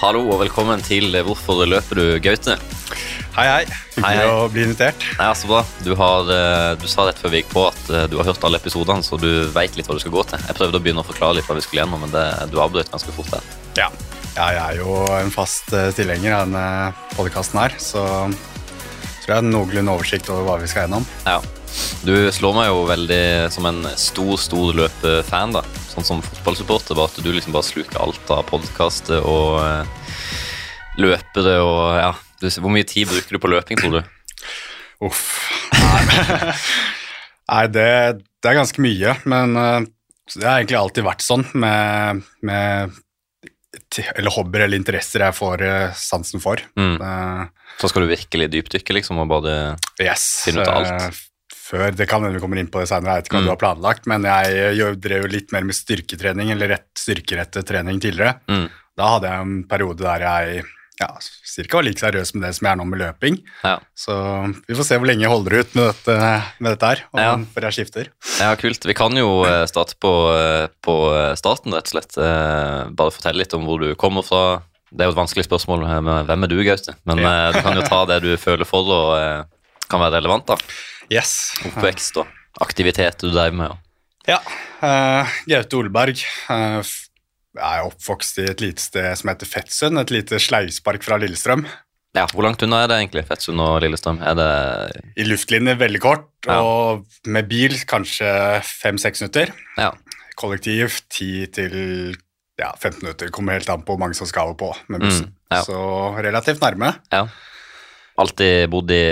[0.00, 2.54] Hallo og velkommen til Hvorfor løper du, Gaute?
[3.34, 3.64] Hei, hei.
[3.98, 5.04] Hyggelig å bli invitert.
[5.18, 5.60] Nei, så bra.
[5.84, 8.46] Du, har, eh, du sa rett før vi gikk på at eh, du har hørt
[8.48, 10.40] alle episodene, så du veit litt hva du skal gå til.
[10.48, 12.92] Jeg prøvde å begynne å forklare litt hva vi skulle gjennom, men det, du avbrøt
[12.94, 13.52] ganske fort der.
[13.76, 13.90] Ja.
[14.38, 16.66] ja, jeg er jo en fast eh, tilhenger av denne
[17.18, 18.06] podkasten her, så
[19.20, 21.04] tror jeg har noenlunde oversikt over hva vi skal gjennom.
[21.28, 21.42] Ja.
[22.08, 23.22] Du slår meg jo veldig
[23.52, 25.66] som en stor, stor løpefan, da.
[25.90, 30.10] Sånn som fotballsupporter, bare at du liksom bare sluker alt av podkaster og eh,
[31.02, 32.10] løpere og ja.
[32.40, 34.02] Du, hvor mye tid bruker du på løping, tror du?
[35.04, 35.24] Uff.
[35.74, 36.54] Nei,
[37.52, 37.90] Nei det,
[38.40, 39.88] det er ganske mye, men eh,
[40.36, 42.98] det har egentlig alltid vært sånn med, med
[44.14, 46.62] eller hobbyer eller interesser jeg får eh, sansen for.
[46.78, 46.96] Mm.
[47.02, 49.56] Uh, Så skal du virkelig dypdykke, liksom, og bare
[49.98, 50.44] Yes.
[50.46, 51.20] Finne ut av alt.
[51.70, 53.46] Før, Det kan hende vi kommer inn på det senere, jeg vet ikke hva Mm.
[53.46, 57.66] du har planlagt, men jeg eh, drev jo litt mer med styrketrening, eller rett styrkerettet
[57.66, 58.40] trening tidligere.
[58.48, 58.68] mm.
[58.98, 60.64] Da hadde jeg en periode der jeg
[61.00, 61.06] ja,
[61.46, 63.38] cirka var like seriøs med det som jeg er nå med løping.
[63.64, 63.78] Ja.
[63.96, 64.12] Så
[64.68, 66.16] vi får se hvor lenge jeg holder ut med dette,
[66.60, 67.36] med dette her, om, Ja.
[67.54, 68.10] før jeg skifter.
[68.38, 68.84] Ja, kult.
[68.84, 70.96] Vi kan jo eh, starte på, eh, på
[71.40, 72.14] starten, rett og slett.
[72.94, 74.60] Bare fortelle litt om hvor du kommer fra.
[74.92, 75.86] Det er jo et vanskelig spørsmål.
[76.02, 76.94] med Hvem er du, Gaute?
[77.06, 77.52] Men Ja.
[77.52, 79.46] du kan jo ta det du føler for, og
[79.88, 80.44] kan være relevant.
[80.46, 80.56] da.
[81.10, 81.52] Yes.
[81.66, 82.28] Oppvekst og
[82.62, 83.70] aktivitet du drev med.
[83.70, 83.78] ja.
[84.28, 84.36] Ja.
[84.80, 86.20] Uh, Gaute Olberg.
[86.48, 86.84] Uh,
[87.56, 91.64] jeg er oppvokst i et lite sted som heter Fettsund, et lite sleivspark fra Lillestrøm.
[92.14, 94.20] Ja, Hvor langt unna er det egentlig, Fettsund og Lillestrøm?
[94.22, 94.50] Er det
[95.18, 96.60] I luftlinje veldig kort, Ja.
[96.62, 98.28] og med bil kanskje
[98.66, 99.52] fem-seks minutter.
[99.78, 99.90] Ja.
[100.38, 102.14] Kollektiv ti til
[102.60, 103.30] ja, 15 minutter.
[103.34, 105.26] Kommer helt an på hvor mange som skal på med bussen.
[105.32, 105.62] Mm, ja.
[105.66, 105.80] Så
[106.22, 106.94] relativt nærme.
[107.12, 107.26] ja.
[108.20, 109.02] Alltid bodd i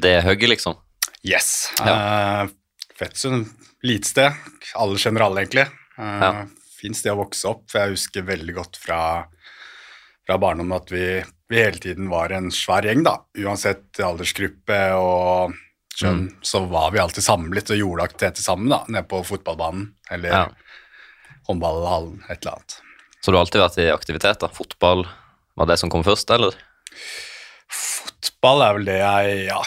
[0.00, 0.74] det hugget, liksom?
[1.26, 1.72] Yes.
[1.80, 2.46] Eh,
[2.98, 3.46] Fettsund,
[3.82, 4.32] lite sted.
[4.78, 5.66] Alle kjenner alle, egentlig.
[5.98, 6.32] Uh, Ja.
[6.78, 7.64] Fint sted å vokse opp.
[7.70, 8.98] For jeg husker veldig godt fra,
[10.26, 13.16] fra barndommen at vi, vi hele tiden var en svær gjeng, da.
[13.42, 15.56] Uansett aldersgruppe og
[15.98, 16.36] kjønn, Mm.
[16.46, 18.84] så var vi alltid samlet og gjorde aktiviteter sammen, da.
[18.86, 20.44] Nede på fotballbanen eller Ja.
[21.48, 22.80] håndballhallen, et eller annet.
[23.20, 24.38] Så du har alltid vært i aktivitet?
[24.38, 24.46] da?
[24.48, 25.06] Fotball
[25.56, 26.54] var det som kom først, eller?
[27.68, 29.62] Fotball er vel det jeg Ja,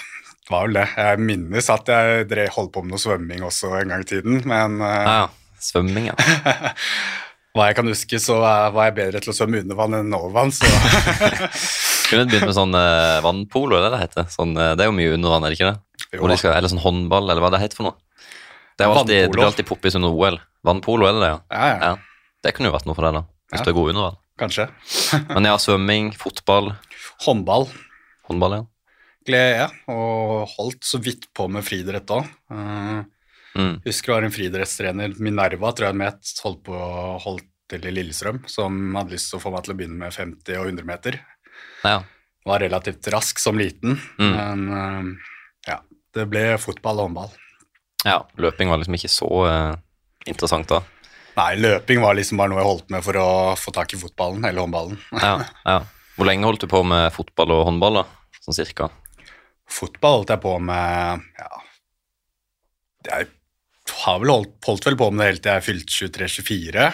[0.51, 0.85] var vel det.
[0.97, 4.41] Jeg minnes at jeg drev, holdt på med noe svømming også en gang i tiden,
[4.47, 5.29] men eh, Ja, ja.
[5.61, 6.15] Svømming, ja.
[7.55, 10.13] Hva jeg kan huske, så eh, var jeg bedre til å svømme under vann enn
[10.15, 10.69] over vann, så
[12.11, 14.29] Kunne begynt med sånn eh, vannpolo, er det heter?
[14.31, 16.07] Sånn, eh, det er jo mye under vann, er det ikke det?
[16.17, 17.95] Jo skal, eller sånn håndball, eller hva det heter for noe.
[18.75, 20.39] Det, er alltid, det blir alltid poppis under OL.
[20.67, 21.39] Vannpolo, er det det, ja?
[21.53, 22.35] Ja, ja, ja.
[22.43, 23.23] Det kunne jo vært noe for deg, da.
[23.51, 23.67] Hvis Ja.
[23.67, 24.17] du er god under vann.
[24.41, 24.65] kanskje.
[25.35, 26.71] Men ja, svømming, fotball,
[27.27, 27.67] Håndball,
[28.31, 28.63] håndball, ja.
[29.27, 32.29] Gled jeg, og holdt så vidt på med friidrett òg.
[32.51, 33.01] Uh,
[33.51, 33.81] Mm.
[33.83, 36.77] husker det var en friidrettstrener, Minerva, tror jeg han het, holdt på
[37.19, 40.13] holdt til i Lillestrøm, som hadde lyst til å få meg til å begynne med
[40.15, 41.19] 50 og 100 meter.
[41.83, 41.97] ja.
[42.47, 44.31] Var relativt rask som liten, Mm.
[44.37, 45.27] men eh,
[45.67, 45.81] ja,
[46.15, 47.35] det ble fotball og håndball.
[48.05, 49.75] Ja, løping var liksom ikke så uh,
[50.25, 50.79] interessant da.
[51.35, 53.27] Nei, løping var liksom bare noe jeg holdt med for å
[53.59, 54.97] få tak i fotballen eller håndballen.
[55.11, 55.77] Ja, ja.
[56.15, 58.05] Hvor lenge holdt du på med fotball og håndball, da?
[58.41, 58.89] Sånn cirka?
[59.71, 61.61] Fotball holdt jeg på med ja,
[63.07, 63.27] Jeg
[64.03, 66.89] har vel holdt, holdt vel på med det helt til jeg fylte 23-24.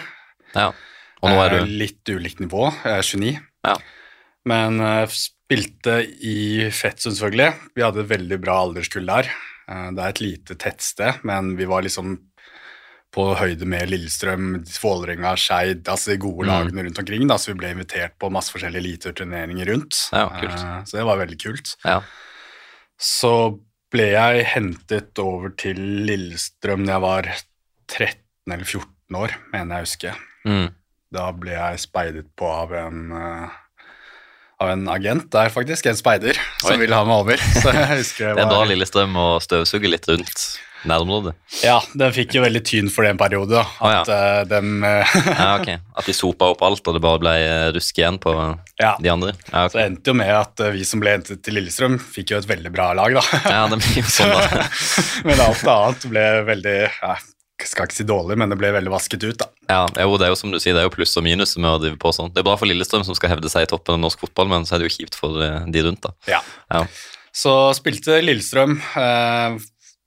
[0.56, 0.68] Ja.
[1.18, 2.68] Og nå er Eh, du Litt ulikt nivå.
[2.84, 3.40] Jeg er 29.
[3.66, 3.74] Ja.
[4.48, 7.50] Men eh, spilte i Fetsund, selvfølgelig.
[7.76, 9.28] Vi hadde et veldig bra alderskull der.
[9.68, 12.16] Eh, det er et lite tettsted, men vi var liksom
[13.14, 14.50] på høyde med Lillestrøm,
[14.82, 16.50] Vålerenga, Skeid, altså de gode Mm.
[16.52, 17.26] lagene rundt omkring.
[17.26, 19.96] Da, så vi ble invitert på masse forskjellige eliteturneringer rundt.
[20.12, 20.58] Ja, kult.
[20.60, 21.74] Eh, så det var veldig kult.
[21.84, 22.02] Ja.
[22.98, 23.32] Så
[23.92, 25.78] ble jeg hentet over til
[26.08, 27.28] Lillestrøm da jeg var
[27.88, 30.14] 13 eller 14 år, mener jeg å huske.
[30.48, 30.68] Mm.
[31.14, 33.56] Da ble jeg speidet på av en, eh,
[34.60, 35.86] av en agent der, faktisk.
[35.90, 36.80] En speider som Oi.
[36.82, 37.42] ville ha meg over.
[37.62, 40.48] Så jeg husker Det er bra Lillestrøm å støvsuge litt rundt
[40.86, 41.32] nærområdet.
[41.66, 43.50] Ja, den fikk jo veldig tyn for det en periode.
[43.58, 43.64] da.
[43.82, 44.02] Ja.
[44.04, 45.80] At eh, dem eh, Ja, okay.
[45.98, 48.34] At de sopa opp alt, og det bare ble eh, rusk igjen på
[48.78, 48.92] Ja.
[49.02, 49.32] de andre.
[49.48, 49.72] Ja, okay.
[49.74, 52.46] Så det endte jo med at vi som ble hentet til Lillestrøm, fikk jo et
[52.50, 53.42] veldig bra lag, da.
[53.50, 54.68] ja det blir jo sånn, da.
[55.26, 57.16] Men alt annet ble veldig ja,
[57.66, 59.48] skal ikke si dårlig, men det ble veldig vasket ut, da.
[59.66, 61.70] Ja, jo, det er jo som du sier, det er jo pluss og minus med
[61.70, 62.30] å drive på sånn.
[62.34, 64.68] Det er bra for Lillestrøm som skal hevde seg i toppen av norsk fotball, men
[64.68, 66.14] så er det jo kjipt for eh, de rundt, da.
[66.30, 66.42] Ja.
[66.70, 66.84] Ja.
[67.34, 68.78] Så spilte Lillestrøm.
[68.78, 69.58] Eh,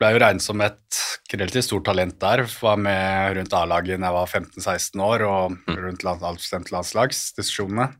[0.01, 1.01] ble jo regnet som et
[1.33, 2.45] relativt stort talent der.
[2.49, 7.91] Var med rundt A-laget da jeg var 15-16 år, og rundt land, allbestemt landslagsdiskusjonene.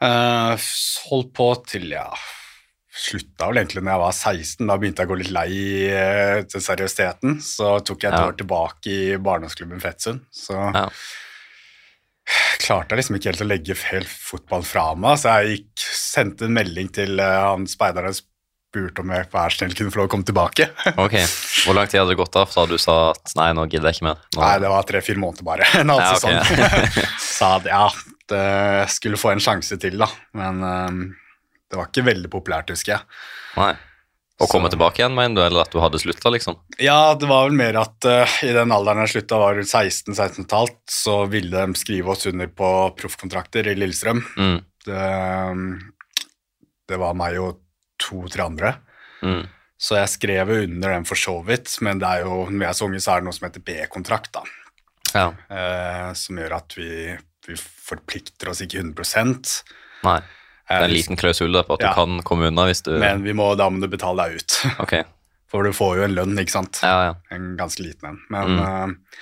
[0.00, 0.68] Eh,
[1.08, 2.10] holdt på til ja
[3.00, 4.66] slutta vel egentlig når jeg var 16.
[4.68, 5.50] Da begynte jeg å gå litt lei
[5.88, 7.38] eh, til seriøsiteten.
[7.44, 8.26] Så tok jeg et Ja.
[8.28, 10.26] år tilbake i barndomsklubben Fettsund.
[10.34, 10.86] Så Ja.
[12.62, 15.18] klarte jeg liksom ikke helt å legge helt fotball fra meg.
[15.18, 19.50] Så jeg gikk, sendte en melding til eh, han speideren og spurte om jeg vær
[19.56, 20.68] snill kunne få lov å komme tilbake.
[21.06, 21.16] Ok,
[21.64, 23.98] Hvor lang tid hadde det gått av fra du sa at nei, nå gidder jeg
[23.98, 24.20] ikke mer?
[24.36, 24.44] Nå...
[24.44, 25.66] Nei, det var tre-fire måneder bare.
[25.82, 26.20] En Ja, ok.
[26.20, 27.08] sesong.
[27.40, 27.88] Sa at ja,
[28.30, 28.44] det
[28.94, 30.06] skulle få en sjanse til, da.
[30.38, 31.00] Men eh,
[31.70, 33.22] det var ikke veldig populært, husker jeg.
[33.58, 33.72] Nei.
[34.40, 36.56] Å komme tilbake igjen, mener du, eller at du hadde slutta, liksom?
[36.80, 40.16] Ja, det var vel mer at uh, i den alderen jeg slutta, var rundt 16-16
[40.16, 44.22] og et halvt, så ville de skrive oss under på proffkontrakter i Lillestrøm.
[44.40, 44.56] Mm.
[44.86, 45.08] Det,
[46.88, 47.60] det var meg og
[48.00, 48.72] to-tre andre.
[49.20, 49.44] Mm.
[49.80, 52.80] Så jeg skrev under den for så vidt, men det er jo, når jeg er
[52.80, 54.44] så unge, så er det noe som heter B-kontrakt, da.
[55.12, 55.28] Ja.
[55.52, 57.12] Uh, som gjør at vi,
[57.44, 59.36] vi forplikter oss ikke 100
[60.08, 60.20] Nei.
[60.70, 61.90] Det er en liten klausul på at Ja.
[61.90, 64.58] du kan komme unna hvis du Men vi må, da må du betale deg ut.
[64.86, 65.02] Okay.
[65.50, 66.78] For du får jo en lønn, ikke sant.
[66.86, 67.14] Ja, ja.
[67.34, 68.18] En ganske liten en.
[68.30, 68.60] Men, Mm.
[68.62, 69.16] uh,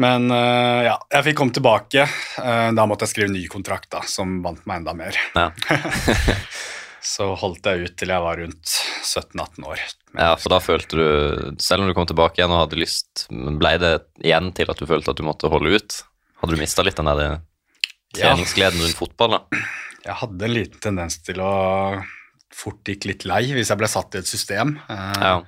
[0.00, 2.06] men uh, ja, jeg fikk komme tilbake.
[2.38, 5.18] Uh, da måtte jeg skrive ny kontrakt, da, som vant meg enda mer.
[5.34, 5.50] Ja.
[7.02, 8.70] Så holdt jeg ut til jeg var rundt
[9.02, 9.82] 17-18 år.
[10.18, 13.74] Ja, for da følte du Selv om du kom tilbake igjen og hadde lyst, ble
[13.80, 13.92] det
[14.24, 16.00] igjen til at du følte at du måtte holde ut?
[16.42, 17.38] Hadde du mista litt der Ja.
[18.16, 19.60] Treningsgleden rundt fotball, da?
[20.04, 21.52] Jeg hadde en liten tendens til å
[22.54, 24.76] fort gikk litt lei hvis jeg ble satt i et system.
[24.90, 25.40] Eh, Ja.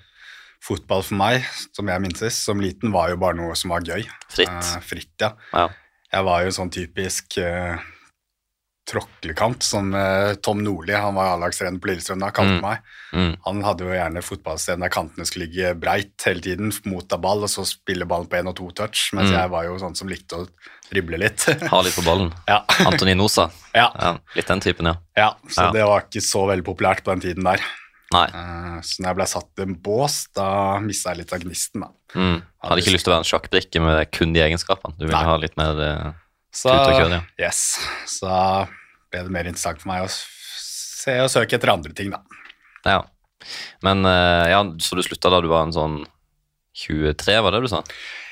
[0.62, 1.42] Fotball for meg,
[1.74, 4.04] som jeg minnes, som liten var jo bare noe som var gøy.
[4.30, 4.46] Fritt.
[4.48, 5.32] Eh, fritt, ja.
[5.52, 5.64] Ja.
[6.12, 7.80] Jeg var jo sånn typisk uh,
[8.92, 12.60] tråklekant, som eh, Tom Nordli, han var A-lagstrener på Lillestrøm da, kalte Mm.
[12.62, 12.78] meg.
[13.16, 13.32] Mm.
[13.46, 17.50] Han hadde jo gjerne fotballsted der kantene skulle ligge breit hele tiden, motta ball, og
[17.52, 19.38] så spille ballen på én og to touch, mens Mm.
[19.40, 20.46] jeg var jo sånn som likte å
[20.92, 21.44] drible litt.
[21.72, 22.32] Ha litt på ballen.
[22.48, 22.62] ja.
[22.86, 23.50] Antonin Osa.
[23.74, 23.88] ja.
[23.98, 24.96] Ja, litt den typen, ja.
[25.16, 25.70] ja, så Ja.
[25.72, 27.60] det var ikke så veldig populært på den tiden der.
[28.12, 28.26] Nei.
[28.28, 31.80] Eh, Så når jeg ble satt i en bås, da mista jeg litt av gnisten,
[31.80, 31.88] da.
[32.14, 32.42] Mm.
[32.62, 34.92] Hadde ikke lyst til å være en sjakkbrikke med kun de egenskapene.
[34.98, 35.24] Du ville Nei.
[35.24, 36.12] ha litt mer uh,
[36.52, 37.20] Så, Tut og kjør, ja.
[37.48, 37.78] Yes.
[38.04, 38.28] Så
[39.12, 42.22] ble det mer interessant for meg å se og søke etter andre ting, da.
[42.86, 43.02] Ja.
[43.82, 46.02] Men eh, ja, så du slutta da du var en sånn
[46.86, 47.82] 23, var det du sa?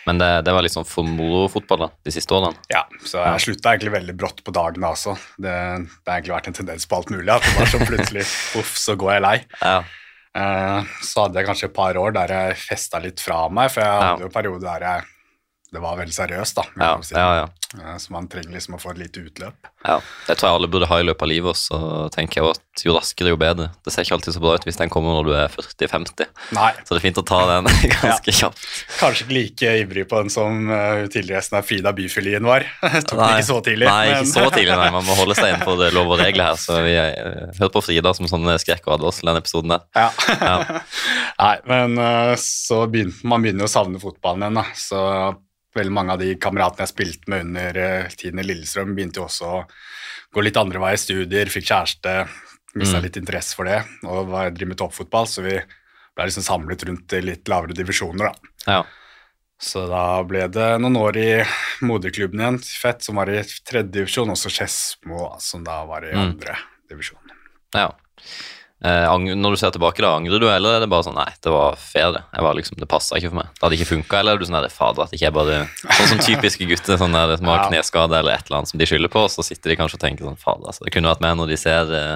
[0.06, 2.56] Men det, det var liksom for moro-fotball da, de siste årene?
[2.72, 5.14] Ja, så jeg slutta egentlig veldig brått på dagene da også.
[5.36, 8.24] Det, det har egentlig vært en tendens på alt mulig, at det var så plutselig
[8.62, 9.36] uff, så går jeg lei.
[9.60, 9.78] Ja.
[10.40, 13.84] Eh, så hadde jeg kanskje et par år der jeg festa litt fra meg, for
[13.84, 15.08] jeg hadde jo en periode der jeg
[15.70, 16.64] det var veldig seriøst, da.
[16.82, 17.14] Ja, si.
[17.14, 17.48] ja, ja.
[17.78, 19.54] Eh, Så man trenger liksom å få et lite utløp.
[19.86, 20.00] ja.
[20.26, 22.82] Det tror jeg alle burde ha i løpet av livet, og så tenker jeg at
[22.86, 23.68] jo raskere, jo bedre.
[23.84, 26.26] Det ser ikke alltid så bra ut hvis den kommer når du er 40-50,
[26.56, 28.64] Nei, så det er fint å ta den ganske kjapt.
[28.98, 32.66] kanskje ikke like ivrig på den som uh, tidligere er Frida Byfylien var.
[33.06, 33.86] Tok den ikke så tidlig.
[33.90, 34.90] Nei, men- ikke så tidlig, nei.
[34.96, 36.58] Man må holde seg innenfor det lov og regler her.
[36.58, 39.86] Så vi uh, hørte på Frida som sånn skrekk og advarsel den episoden der.
[39.94, 40.58] Ja.
[41.44, 44.66] Nei, men uh, så begynte man begynner å savne fotballen igjen, da.
[44.74, 45.04] Så
[45.76, 49.26] veldig mange av de kameratene jeg spilte med under eh, tiden i Lillestrøm, begynte jo
[49.28, 49.64] også å
[50.34, 52.14] gå litt andre veier, studier, fikk kjæreste,
[52.74, 53.02] mista Mm.
[53.02, 55.56] litt interesse for det, og var driver med toppfotball, så vi
[56.16, 58.34] ble liksom samlet rundt i litt lavere divisjoner, da.
[58.66, 58.84] Ja.
[59.60, 61.44] Så da ble det noen år i
[61.84, 66.22] moderklubben igjen, Fett, som var i tredje divisjon, også Skedsmo, som da var i Mm.
[66.30, 66.56] andre
[66.88, 67.18] divisjon.
[67.74, 67.90] ja.
[68.80, 71.52] Eh, når du ser tilbake, da, angrer du, eller er det bare sånn nei, det
[71.52, 72.22] var fair, det.
[72.32, 73.50] Jeg var liksom, det passa ikke for meg.
[73.52, 75.58] Det hadde ikke funka, eller er du sånn der, fader, at ikke jeg bare
[75.98, 78.88] Sånn som typiske gutter sånn der, som har kneskade eller et eller annet som de
[78.88, 81.20] skylder på, og så sitter de kanskje og tenker sånn, fader, altså, det kunne vært
[81.26, 82.14] med når de ser eh,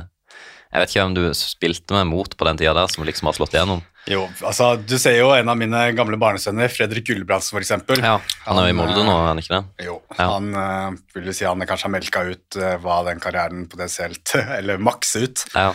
[0.72, 3.36] Jeg vet ikke hvem du spilte med mot på den tida der, som liksom har
[3.36, 3.82] slått igjennom.
[4.10, 8.00] Jo, altså du ser jo en av mine gamle barnesønner, Fredrik Gulbrandsen eksempel.
[8.04, 9.84] Ja, Han er jo i Molde nå, er han ikke det?
[9.86, 10.26] Jo, Ja.
[10.32, 14.34] han eh, vil jo si han kanskje har melka ut eh, hva den karrieren potensielt
[14.58, 15.44] Eller maks ut.
[15.54, 15.70] Ja.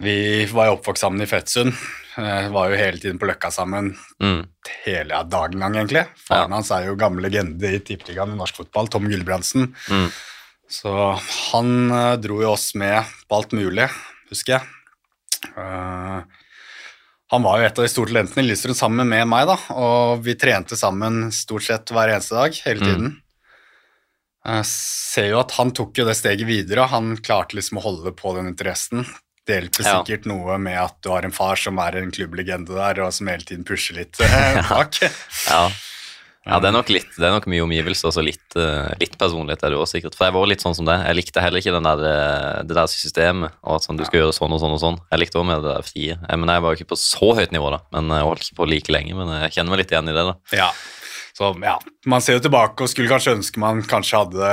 [0.00, 1.74] Vi var jo oppvokst sammen i Fettsund.
[2.18, 4.46] eh, var jo hele tiden på Løkka sammen Mm.
[4.84, 6.06] hele dagen lang, egentlig.
[6.28, 9.74] Faren hans er jo gammel legende i tippeligaen i norsk fotball, Tom Gulbrandsen.
[9.88, 10.10] Mm.
[10.68, 10.92] Så
[11.52, 13.88] han eh, dro jo oss med på alt mulig,
[14.30, 14.62] husker jeg.
[15.56, 16.20] Eh,
[17.30, 20.24] han var jo et av de store talentene i Lillestrøm sammen med meg, da, og
[20.24, 22.86] vi trente sammen stort sett hver eneste dag, hele Mm.
[22.88, 23.22] tiden.
[24.46, 28.12] Jeg ser jo at han tok jo det steget videre, han klarte liksom å holde
[28.16, 29.06] på den interessen.
[29.50, 29.98] Det hjelper Ja.
[30.00, 33.26] sikkert noe med at du har en far som er en klubblegende der, og som
[33.30, 35.00] hele tiden pusher litt eh, bak.
[35.50, 35.62] Ja.
[36.46, 39.18] ja, det er nok litt, det er nok mye omgivelser, og så litt, eh, litt
[39.20, 40.16] personlighet er det også sikkert.
[40.16, 40.96] For jeg var litt sånn som det.
[41.08, 44.22] Jeg likte heller ikke den der, eh, det der systemet, og at sånn, du skal
[44.22, 45.00] gjøre sånn og sånn og sånn.
[45.10, 46.16] Jeg likte også med det der frie.
[46.30, 48.70] Men jeg var jo ikke på så høyt nivå da, men jeg holdt ikke på
[48.70, 50.36] like lenge, men jeg kjenner meg litt igjen i det da.
[50.62, 50.70] Ja.
[51.40, 51.76] Så ja,
[52.10, 54.48] man ser jo tilbake og skulle kanskje ønske man kanskje hadde,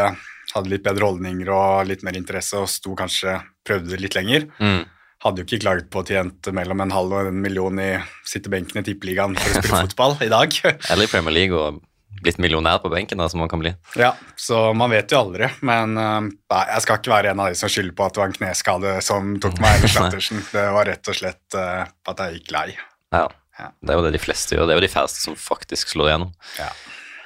[0.54, 4.48] hadde litt bedre holdninger og litt mer interesse og sto kanskje prøvde det litt lenger.
[4.62, 4.86] Mm.
[5.26, 7.92] hadde jo ikke klaget på å tjent mellom en halv og en million i
[8.28, 10.58] sittebenken i Tippeligaen for å spille fotball i dag.
[10.92, 11.82] Eller i Premier League og
[12.22, 13.74] blitt millionær på benken, da, som man kan bli.
[14.00, 15.50] Ja, så man vet jo aldri.
[15.66, 18.24] Men uh, nei, jeg skal ikke være en av de som skylder på at det
[18.24, 20.42] var en kneskade som tok meg eller slattersen.
[20.50, 22.70] Det var rett og slett uh, at jeg gikk lei.
[23.14, 23.28] Ja.
[23.58, 23.72] Ja.
[23.82, 24.68] Det er jo det de fleste gjør.
[24.70, 26.34] Det er jo de færreste som faktisk slår igjennom.
[26.60, 26.70] Ja.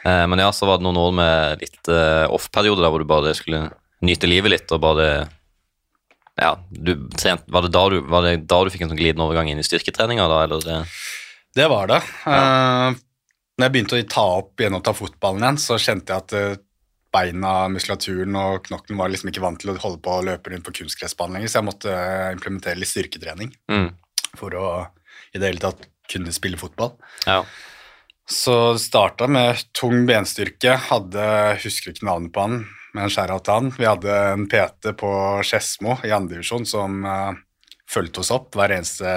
[0.06, 3.10] Eh, men ja, så var det noen år med litt eh, off-periode der hvor du
[3.10, 3.68] bare skulle
[4.02, 5.08] nyte livet litt og bare
[6.42, 9.52] Ja, du trent Var det du, var det da du fikk en sånn glidende overgang
[9.52, 10.64] inn i styrketreninga, da, eller?
[10.66, 10.80] Det?
[11.60, 12.00] Det var det.
[12.26, 12.96] Uh,
[13.60, 16.62] når jeg begynte å ta opp gjenoppta fotballen igjen, så kjente jeg at
[17.12, 20.66] beina, muskulaturen og knokkelen var liksom ikke vant til å holde på å løpe rundt
[20.66, 21.96] på kunstgressbanen lenger, så jeg måtte
[22.38, 23.90] implementere litt styrketrening Mm.
[24.40, 24.68] for å
[25.36, 26.96] i det hele tatt kunne spille fotball.
[27.28, 27.44] Ja.
[28.30, 30.76] Så starta med tung benstyrke.
[30.90, 31.24] Hadde,
[31.64, 32.60] husker ikke navnet på han,
[32.96, 33.72] men skjæra til han.
[33.78, 35.10] Vi hadde en PT på
[35.48, 37.32] Skedsmo i andredivisjon som uh,
[37.92, 39.08] fulgte oss opp hver eneste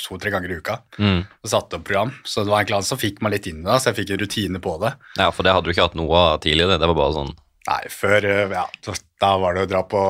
[0.00, 0.78] to-tre ganger i uka.
[0.96, 1.24] Mm.
[1.44, 2.14] Og satte opp program.
[2.24, 4.14] Så det var egentlig han som fikk meg litt inn i det, så jeg fikk
[4.16, 4.94] en rutine på det.
[5.20, 6.78] ja, for det hadde du ikke hatt noe av tidligere.
[6.80, 7.34] Det var bare sånn
[7.66, 10.00] Nei, før uh, Ja, da- da var det å dra på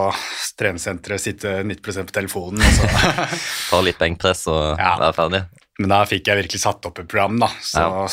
[0.59, 2.88] treningssenteret, sitte 90 på telefonen, og så
[3.71, 4.97] ta litt benkpress og Ja.
[5.00, 5.40] være ferdig.
[5.78, 7.49] Men da fikk jeg virkelig satt opp et program, da.
[7.61, 8.06] Så Ja.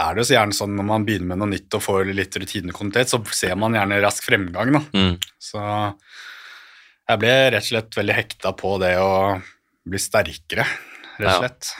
[0.00, 2.36] er det jo så gjerne sånn når man begynner med noe nytt og får litt
[2.38, 4.82] rutinekontinuitet, så ser man gjerne rask fremgang, da.
[4.94, 5.16] Mm.
[5.42, 5.58] Så
[7.10, 9.42] jeg ble rett og slett veldig hekta på det å
[9.90, 10.66] bli sterkere,
[11.18, 11.72] rett og slett.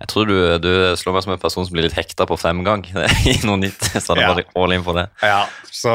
[0.00, 2.84] Jeg tror du, du slår meg som en person som blir litt hekta på fremgang
[3.32, 3.80] i noe nytt.
[4.00, 4.34] Så det Ja.
[4.34, 5.06] bare all in på det.
[5.24, 5.92] Ja, så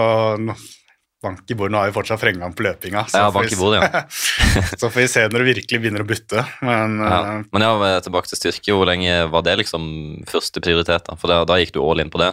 [1.25, 3.03] bank i bordet, nå har vi fortsatt fremgang på løpinga.
[3.09, 4.03] Så, Ja, bank i bordet, ja.
[4.79, 6.45] så får vi se når det virkelig begynner å butte.
[6.61, 7.19] Men Ja.
[7.35, 8.77] eh, Men ja, tilbake til styrke.
[8.77, 9.89] Hvor lenge var det liksom
[10.29, 11.05] første prioritet?
[11.09, 11.17] da?
[11.19, 12.31] For da, da gikk du all in på det.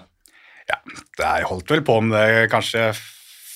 [0.71, 0.77] ja,
[1.19, 2.93] det holdt vel på med det kanskje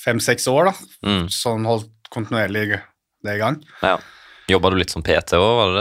[0.05, 0.75] fem-seks år, da.
[1.07, 1.25] Mm.
[1.33, 2.81] Sånn holdt kontinuerlig
[3.25, 3.61] det i gang.
[3.83, 3.97] Ja.
[4.47, 5.75] Jobba du litt som PT òg?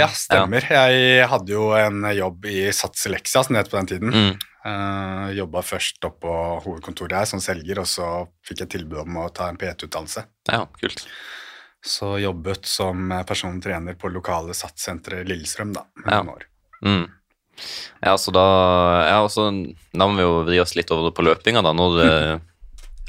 [0.00, 0.64] Ja, stemmer.
[0.66, 4.10] Jeg hadde jo en jobb i Sats Elexia, som det het på den tiden.
[4.14, 4.24] Ja.
[4.32, 4.46] Mm.
[4.60, 6.32] Uh, jobba først opp på
[6.66, 8.08] hovedkontoret her som selger, og så
[8.44, 10.26] fikk jeg tilbud om å ta en PT-utdannelse.
[10.52, 11.06] ja, kult.
[11.80, 16.20] Så jobbet som personlig trener på lokale SATS-senteret Lillestrøm da, Ja.
[16.84, 17.08] Mm.
[18.00, 18.44] Ja, så da
[19.04, 19.50] ja, så
[19.92, 21.72] Da må vi jo vri oss litt over på løpinga, da.
[21.76, 22.46] Når mm.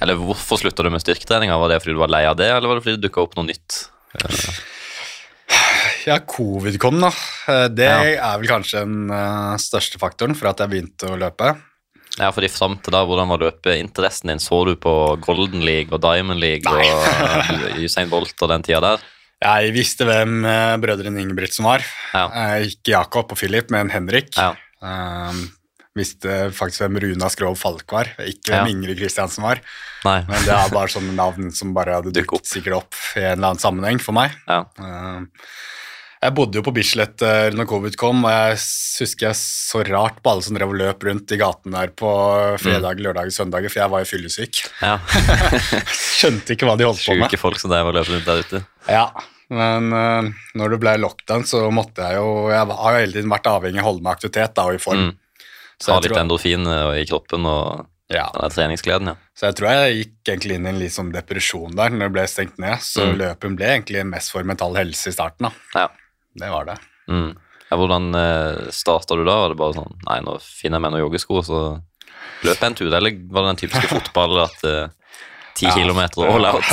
[0.04, 1.60] eller hvorfor slutta du med styrketreninga?
[1.60, 3.36] Var det fordi du var lei av det, eller var det fordi det dukka opp
[3.40, 3.84] noe nytt?
[6.08, 7.12] Ja, covid kom, da.
[7.48, 8.02] Uh, Det Ja.
[8.34, 11.56] er vel kanskje den uh, største faktoren for at jeg begynte å løpe.
[12.20, 14.42] Ja, fordi fram til da, hvordan var løpeinteressen din?
[14.44, 14.94] Så du på
[15.24, 16.90] Golden League og Diamond League Nei.
[16.90, 19.06] og uh, Usain Bolt og den tida der?
[19.42, 21.82] Jeg visste hvem uh, brødrene Ingebrigtsen var.
[22.14, 22.28] Ja.
[22.68, 24.36] Ikke Jakob og Philip, men Henrik.
[24.38, 24.52] Ja.
[24.84, 25.48] Um,
[25.98, 28.62] visste faktisk hvem Runa Skrov Falk var, ikke Ja.
[28.62, 29.60] hvem Ingrid Kristiansen var.
[30.06, 30.20] Nei.
[30.30, 33.38] Men det er bare sånne navn som bare hadde Dukket dukket sikkert opp i en
[33.40, 34.36] eller annen sammenheng for meg.
[34.48, 34.62] Ja.
[34.80, 35.26] Uh,
[36.22, 38.60] jeg bodde jo på Bislett uh, når covid kom, og jeg
[39.02, 42.12] husker jeg så rart på alle som drev og løp rundt i gaten der på
[42.62, 44.62] fredag, lørdag, søndag, for jeg var jo fyllesyk.
[44.84, 44.96] ja.
[46.22, 47.26] Skjønte ikke hva de holdt på med.
[47.30, 48.64] Sjuke folk som drev og løp rundt der ute.
[48.92, 49.08] Ja,
[49.52, 53.34] men uh, når det ble lockdown, så måtte jeg jo Jeg har jo hele tiden
[53.34, 55.08] vært avhengig av å holde meg i aktivitet da, og i form.
[55.10, 55.48] Mm.
[55.82, 59.30] Så, Ha jeg litt tror, endorfin uh, i kroppen og ja, den treningsgleden, ja.
[59.40, 62.14] så jeg tror jeg gikk egentlig inn i en litt sånn depresjon der når det
[62.18, 62.82] ble stengt ned.
[62.84, 63.14] Så Mm.
[63.22, 65.48] løpen ble egentlig mest for mental helse i starten.
[65.48, 65.52] da.
[65.80, 65.86] Ja.
[66.40, 66.78] Det var det.
[67.12, 67.32] Mm.
[67.70, 69.36] ja hvordan uh, starta du da?
[69.44, 71.62] Var det bare sånn Nei, nå finner jeg meg noen joggesko, så
[72.46, 72.94] løper jeg en tur?
[72.94, 75.18] Eller var det den typiske fotball at uh,
[75.58, 75.74] ti Ja.
[75.76, 76.70] kilometer all out?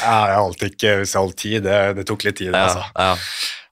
[0.00, 1.52] Ja, jeg holdt ikke hvis jeg holdt ti.
[1.64, 2.86] Det, det tok litt tid, det, ja, altså.
[2.96, 3.12] ja.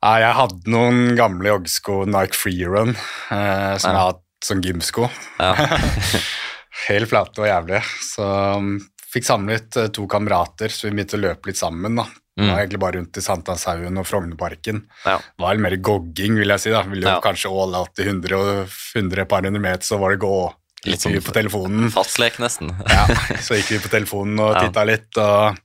[0.02, 2.90] Ja, jeg hadde noen gamle joggesko, Nike Freerun,
[3.30, 5.06] eh, som jeg har hatt som gymsko.
[5.38, 5.52] ja.
[6.88, 7.82] Helt flate og jævlige.
[8.02, 8.26] Så
[8.58, 8.72] um,
[9.12, 12.00] fikk samlet eh, to kamerater, så vi begynte å løpe litt sammen.
[12.00, 12.06] da.
[12.36, 12.58] Det var Mm.
[12.62, 14.82] egentlig bare rundt i Sankthanshaugen og Frognerparken.
[15.04, 15.18] ja.
[15.18, 16.70] Det var mer gogging, vil jeg si.
[16.70, 16.82] da.
[16.82, 17.20] Ville Ja.
[17.20, 20.98] kanskje all out i 100 og 100 par hundre meter, så var det gå Litt
[21.00, 21.90] sånn på telefonen.
[21.92, 22.72] Fastlek, nesten.
[22.88, 23.04] Ja,
[23.46, 25.16] så gikk vi på telefonen og titta litt.
[25.16, 25.56] Og...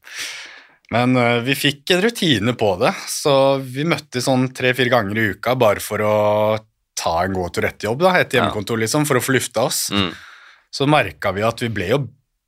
[0.92, 5.26] Men øh, vi fikk en rutine på det, så vi møttes sånn tre-fire ganger i
[5.34, 6.60] uka bare for å
[6.96, 9.90] ta en gåtur etter jobb, da, etter hjemmekontor, liksom, for å få lufta oss.
[9.92, 10.14] Mm.
[10.72, 12.00] Så merka vi at vi ble jo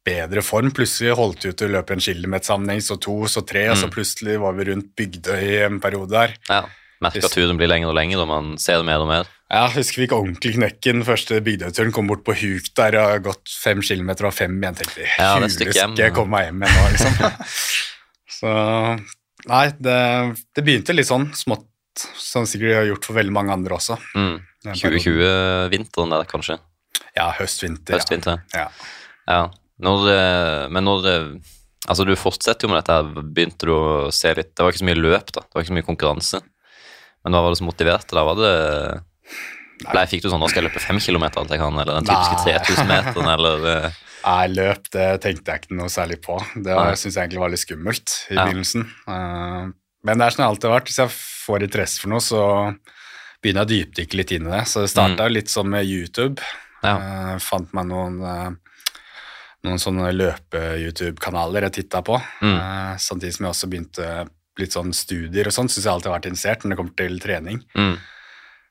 [0.10, 0.74] bedre form.
[0.76, 3.88] Plutselig holdt vi ut til å løpe en kilometersammenheng, så to, så tre, og så
[3.88, 3.96] Mm.
[3.96, 6.34] plutselig var vi rundt Bygdøy i en periode der.
[6.50, 6.64] Ja.
[7.02, 9.28] Merker at turen blir lengre og lengre, og man ser det mer og mer.
[9.50, 13.22] Jeg husker vi gikk ordentlig knekken første Bygdøyturen, kom bort på huk der og har
[13.24, 14.76] gått fem kilometer og fem igjen.
[14.76, 17.14] Tenkte jeg, Ja, det et "Hule, skal jeg komme meg hjem igjen nå, liksom.
[18.40, 18.52] så
[19.48, 19.98] nei, det,
[20.54, 21.66] det begynte litt sånn smått,
[22.20, 23.98] som sikkert jeg har gjort for veldig mange andre også.
[24.16, 24.36] Mm.
[24.68, 26.60] 2020-vinteren der, kanskje.
[27.16, 27.96] Ja, høst-vinter.
[27.98, 28.38] Høst, ja.
[28.54, 28.68] Ja.
[29.28, 29.42] Ja.
[29.80, 31.08] Når men når
[31.90, 33.24] Altså, du fortsetter jo med dette.
[33.34, 33.84] Begynte du å
[34.14, 35.42] se litt Det var ikke så mye løp, da.
[35.42, 36.42] Det var ikke så mye konkurranse.
[37.24, 38.16] Men hva var det som motiverte?
[38.18, 38.52] Da var det
[39.96, 42.08] Nei, Fikk du sånn 'nå skal jeg løpe fem kilometer alt jeg kan', eller den
[42.10, 43.92] typiske 3000-meteren, eller eh,
[44.26, 46.36] Nei, løp det tenkte jeg ikke noe særlig på.
[46.60, 48.44] Det syns jeg egentlig var litt skummelt i Ja.
[48.44, 48.84] begynnelsen.
[49.08, 49.70] Eh,
[50.04, 50.90] men det er sånn det alltid har vært.
[50.92, 52.42] Hvis jeg får interesse for noe, så
[53.42, 54.66] begynner jeg å dypdykke litt inn i det.
[54.68, 56.44] Så det starta litt sånn med YouTube.
[56.84, 56.84] Mm.
[56.84, 56.96] Ja.
[57.00, 58.52] Eh, fant meg noen, eh,
[59.68, 62.20] noen sånne løpe-YouTube-kanaler jeg titta på.
[62.44, 62.56] Mm.
[62.56, 64.12] Uh, samtidig som jeg også begynte
[64.60, 67.20] litt sånn studier og sånn, syns jeg alltid har vært interessert når det kommer til
[67.24, 67.62] trening.
[67.76, 67.98] mm,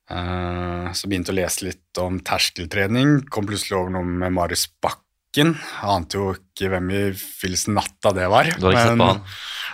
[0.09, 3.26] Uh, Så begynte å lese litt om terskeltrening.
[3.28, 5.50] Kom plutselig over noe med Marius Bakken.
[5.52, 8.49] Jeg ante jo ikke hvem i fillesen natta det var.
[8.57, 9.21] Du har ikke sett på han?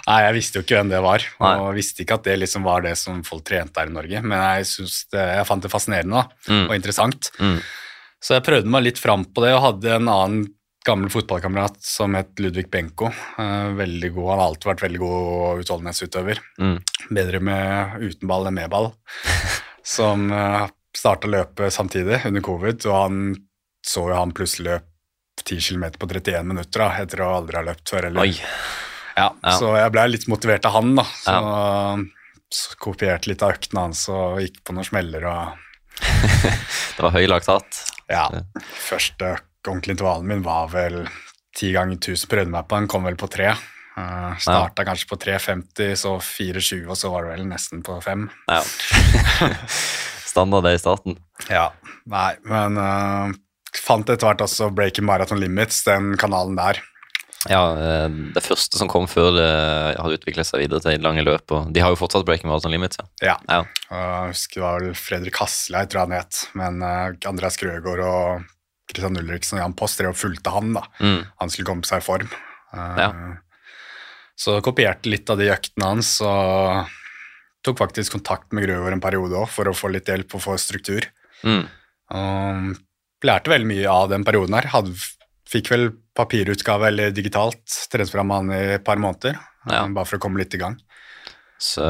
[0.08, 1.26] Nei, jeg visste jo ikke hvem det var.
[1.38, 1.52] Nei.
[1.62, 4.24] Og visste ikke at det liksom var det som folk trente her i Norge.
[4.26, 6.66] Men jeg, synes det, jeg fant det fascinerende da, Mm.
[6.66, 7.30] og interessant.
[7.38, 7.60] Mm.
[8.18, 10.44] Så jeg prøvde meg litt fram på det, og hadde en annen
[10.84, 13.08] gammel fotballkamerat som het Ludvig Benko.
[13.38, 16.40] Eh, veldig god, Han har alltid vært veldig god utholdenhetsutøver.
[16.60, 16.78] Mm.
[17.16, 18.90] Bedre med uten ball enn med ball.
[19.96, 20.64] Som uh,
[20.96, 23.18] starta løpe samtidig under covid, og han
[23.84, 24.90] så jo han plutselig løp
[25.44, 28.08] 10 km på 31 minutter da, etter å aldri ha løpt før.
[28.08, 28.32] Eller.
[28.32, 29.52] Ja, Ja.
[29.54, 31.04] Så jeg ble litt motivert av han, da.
[31.20, 31.34] Så,
[32.50, 35.60] så kopierte litt av øktene hans og gikk på noen smeller og
[36.96, 37.84] Det var høy laktat.
[38.10, 38.24] Ja.
[38.88, 39.36] Første
[39.70, 41.04] ordentlige intervallen min var vel
[41.56, 42.30] ti ganger 1000.
[42.30, 43.54] Prøvde meg på den, kom vel på tre.
[43.94, 48.26] Uh, starta kanskje på 3,50, så 4,20, og så var det vel nesten på 5.
[48.50, 48.62] Ja.
[50.32, 51.20] Standard det i starten.
[51.46, 51.68] Ja,
[52.10, 53.30] nei, men uh,
[53.78, 56.82] fant etter hvert også Breaking Marathon Limits, den kanalen der.
[57.44, 59.48] Ja, eh, det første som kom før det
[60.00, 61.44] har utviklet seg videre til lange løp.
[61.52, 63.04] Og de har jo fortsatt Breaking Marathon Limits, ja.
[63.20, 63.34] Ja.
[63.50, 63.58] ja.
[63.90, 66.40] Jeg husker det var vel Fredrik tror jeg han het.
[66.56, 66.80] Men
[67.28, 68.46] Andreas Krøgaard og
[68.90, 70.82] Christian Ulriksen og Jan Post drev og fulgte han, da.
[71.00, 71.22] Mm.
[71.40, 72.28] Han skulle komme seg i form.
[72.74, 73.08] Uh, Ja.
[74.36, 76.88] Så kopierte litt av de øktene hans og
[77.62, 80.56] tok faktisk kontakt med Grøver en periode òg for å få litt hjelp og få
[80.58, 81.06] struktur.
[81.46, 81.62] Mm.
[82.18, 84.66] Og lærte veldig mye av den perioden her.
[84.74, 84.90] Hadde,
[85.48, 85.86] fikk vel
[86.18, 87.62] papirutgave eller digitalt
[87.92, 89.38] treningsprogram av han i et par måneder,
[89.70, 89.84] Ja.
[89.84, 90.76] uh, bare for å komme litt i gang.
[91.62, 91.80] Så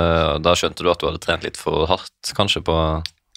[0.45, 2.77] da skjønte du at du hadde trent litt for hardt, kanskje, på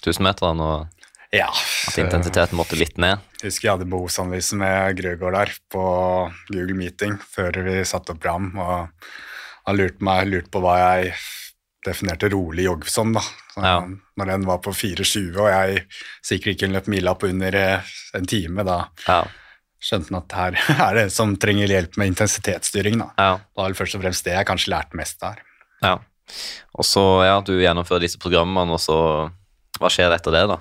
[0.04, 0.60] 1000-meterne?
[0.60, 0.97] og
[1.34, 1.48] Ja.
[1.88, 3.18] at intensiteten måtte litt ned.
[3.42, 5.82] Jeg husker jeg hadde behovsanalyse med Grøgaard der på
[6.48, 8.88] Google Meeting før vi satte opp program, og
[9.68, 11.12] han lurte meg lurte på hva jeg
[11.86, 13.12] definerte rolig jogg som.
[13.12, 13.20] da.
[13.54, 13.76] Så Ja.
[14.18, 15.84] Når den var på 4,20 og jeg
[16.24, 17.80] sikkert ikke løp mila på under eh,
[18.14, 19.24] en time, da Ja.
[19.80, 22.98] skjønte han at her er det en som trenger hjelp med intensitetsstyring.
[22.98, 23.36] Da ja.
[23.38, 25.36] Det var vel først og fremst det jeg kanskje lærte mest der.
[25.84, 25.98] ja.
[26.76, 29.30] Og så, ja, du gjennomfører disse programmene, og så
[29.80, 30.58] Hva skjer etter det, da?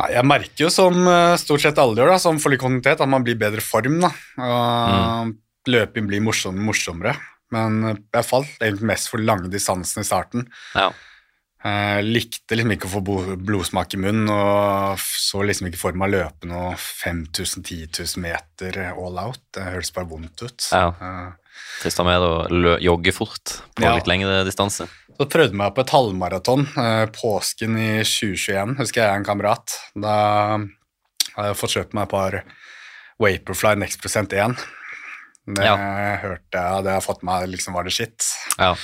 [0.00, 3.24] Nei, Jeg merker jo som eh, stort sett alle gjør, da, som kontinuitet, at man
[3.26, 4.00] blir i bedre form.
[4.02, 4.10] da.
[4.42, 5.34] Og
[5.70, 7.14] Løping blir morsom, morsommere.
[7.54, 10.48] Men eh, jeg falt egentlig mest for lange distansene i starten.
[10.74, 10.90] Ja.
[11.64, 16.10] Jeg likte liksom ikke å få blodsmak i munnen, og så liksom ikke for meg
[16.10, 19.40] å løpe noe 5000-10 000 meter all out.
[19.54, 20.66] Det høres bare vondt ut.
[20.74, 20.90] Ja.
[21.84, 23.94] Eh, med å jogge fort på Ja.
[23.96, 24.86] litt lengre distanse.
[25.14, 29.70] Så prøvde jeg meg på et halvmaraton, eh, påsken i 2021, husker jeg en kamerat.
[29.94, 30.58] Da
[31.36, 32.42] hadde jeg fått kjøpt meg et par
[33.20, 34.56] Vaporfly Next Prosent 1.
[35.46, 35.76] Det Ja.
[35.76, 38.24] hørte jeg, det har fått meg liksom var det shit.
[38.58, 38.74] Ja.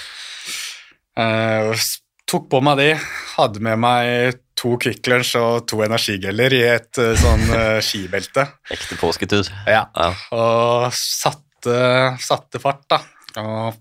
[1.16, 1.74] Eh,
[2.30, 2.90] tok på meg de,
[3.36, 7.46] hadde med meg to Kvikk Lunsj og to energigeller i et eh, sånn
[7.86, 8.46] skibelte.
[8.70, 9.48] Ekte påsketur.
[9.66, 9.86] Ja.
[9.96, 10.12] Ja.
[10.36, 10.92] Og
[11.60, 12.98] satte, satte fart, da.
[13.40, 13.74] Og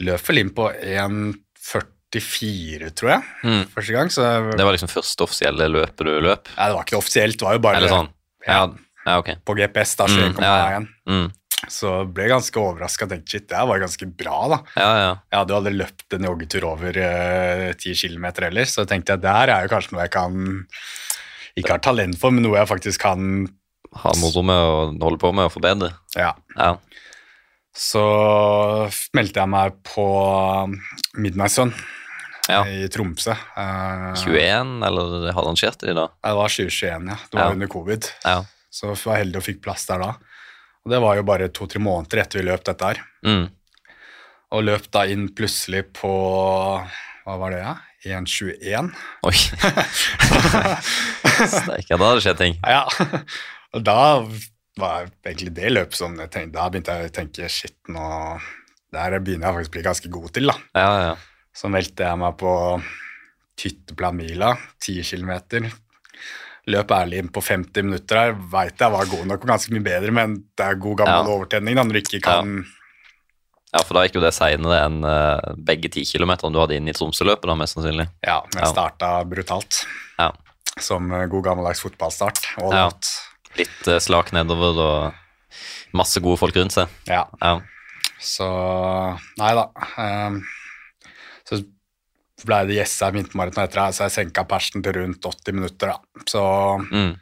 [0.00, 3.64] løp vel inn på 1,44, tror jeg, Mm.
[3.74, 4.08] første gang.
[4.10, 4.22] Så
[4.56, 6.48] Det var liksom første offisielle løpet du løp?
[6.56, 8.08] ja, det var ikke offisielt, det var jo bare sånn?
[8.46, 8.66] Ja,
[9.06, 9.34] ja okay.
[9.44, 9.96] på GPS.
[9.96, 10.42] da, Mm, 21,1.
[10.42, 10.78] ja, ja.
[11.08, 11.32] Mm.
[11.68, 14.62] Så ble jeg ganske overraska og tenkte shit, det her var ganske bra, da.
[14.76, 15.14] Ja, ja.
[15.30, 16.92] Jeg hadde jo aldri løpt en joggetur over
[17.74, 20.66] ti 10 km heller, så tenkte jeg der er jo kanskje noe jeg kan
[21.58, 23.46] ikke har talent for, men noe jeg faktisk kan
[23.96, 25.90] Ha moro med å holde på med å forbedre.
[26.14, 26.34] Ja.
[26.54, 26.76] Ja.
[27.74, 28.02] Så
[29.16, 30.04] meldte jeg meg på
[31.18, 31.72] Midnight Sun
[32.50, 32.62] ja.
[32.66, 33.34] i Tromsø.
[33.34, 36.06] Eh, 21, eller har arrangert de da?
[36.22, 37.18] Det var 2021, ja.
[37.30, 37.52] Det var Ja.
[37.56, 38.10] under covid.
[38.24, 38.40] Ja.
[38.70, 40.12] Så jeg var heldig og fikk plass der da.
[40.84, 43.02] Og det var jo bare to-tre måneder etter vi løp dette her.
[43.26, 43.46] Mm.
[44.50, 46.10] Og løp da inn plutselig på
[47.24, 47.74] Hva var det, ja?
[48.06, 48.90] 1,21.
[49.28, 49.36] Oi.
[51.52, 52.56] Steike, da hadde det skjedd ting.
[52.64, 52.86] Ja.
[53.74, 53.98] Og da
[54.80, 58.40] var egentlig det løpet som jeg tenkte, Da begynte jeg å tenke shit, nå
[58.92, 60.56] Der begynner jeg faktisk å bli ganske god til, da.
[60.74, 61.12] Ja, ja.
[61.54, 62.50] Så meldte jeg meg på
[63.60, 65.70] Tytteplanmila, 10 km.
[66.70, 69.82] løp ærlig inn på 50 minutter her, veit jeg var god nok og ganske mye
[69.84, 71.34] bedre, men det er god gammel Ja.
[71.34, 72.66] overtenning da, når du ikke kan
[73.72, 76.88] Ja, for da gikk jo det seinere enn eh, begge 10 km du hadde inn
[76.88, 78.08] i Tromsø-løpet, da, mest sannsynlig.
[78.26, 78.72] Ja, men jeg Ja.
[78.72, 79.84] starta brutalt.
[80.18, 80.32] Ja.
[80.78, 82.58] Som god gammeldags fotballstart.
[82.58, 82.84] All Ja.
[82.86, 83.06] out.
[83.58, 86.88] Litt uh, slak nedover og masse gode folk rundt seg.
[87.10, 87.24] Ja.
[87.42, 87.56] Ja.
[88.20, 88.46] Så
[89.40, 89.64] Nei da.
[89.96, 90.42] Um,
[91.48, 91.58] så
[92.46, 96.22] ble det Jessheim vintermaraton etter det, så jeg senka persen til rundt 80 minutter, da.
[96.28, 96.44] Så
[96.90, 97.16] Mm.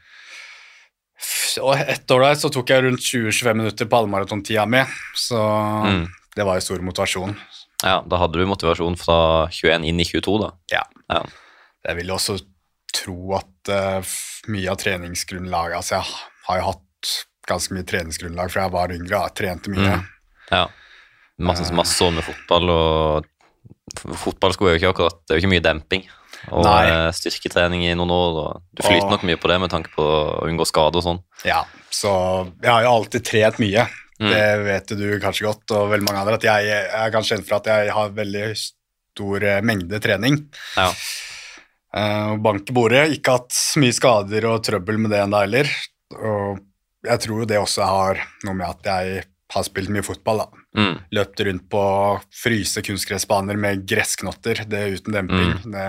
[1.65, 4.85] Og ett år der så tok jeg rundt 20-25 minutter på halvmaratontida mi,
[5.19, 5.41] så
[5.85, 6.05] Mm.
[6.37, 7.35] det var jo stor motivasjon.
[7.83, 10.51] ja, da hadde du motivasjon fra 21 inn i 22, da.
[10.71, 10.85] Ja.
[11.11, 11.23] Ja.
[11.89, 12.39] Jeg ville også
[12.95, 14.13] tro at uh,
[14.49, 17.15] mye av treningsgrunnlaget Altså, jeg har jo hatt
[17.49, 19.99] ganske mye treningsgrunnlag fra jeg var yngre, jeg trente mye.
[19.99, 20.07] Mm.
[20.53, 20.63] Ja.
[21.39, 23.29] Masse, masse år med fotball, og
[24.25, 26.09] fotballsko er jo ikke akkurat Det er jo ikke mye demping.
[26.55, 26.83] Og Nei.
[26.89, 29.91] eh, styrketrening i noen år, og du flyter Og- nok mye på det med tanke
[29.95, 31.23] på å unngå skade og sånn.
[31.45, 32.13] Ja, så
[32.63, 33.87] jeg har jo alltid trent mye.
[34.21, 34.31] Mm.
[34.33, 37.49] Det vet du kanskje godt, og veldig mange andre, at jeg, jeg er kanskje kjent
[37.49, 40.41] for at jeg har veldig stor eh, mengde trening.
[40.77, 40.93] Ja.
[41.97, 43.07] Eh, bank i bordet.
[43.17, 45.71] Ikke hatt mye skader og trøbbel med det ennå heller.
[46.19, 46.59] Og
[47.07, 49.25] jeg tror jo det også har noe med at jeg
[49.55, 50.65] har spilt mye fotball, da.
[50.77, 50.97] Mm.
[51.17, 51.83] Løpt rundt på
[52.43, 55.55] fryse kunstgressbaner med gressknotter, det uten demping.
[55.65, 55.73] Mm.
[55.73, 55.87] Det,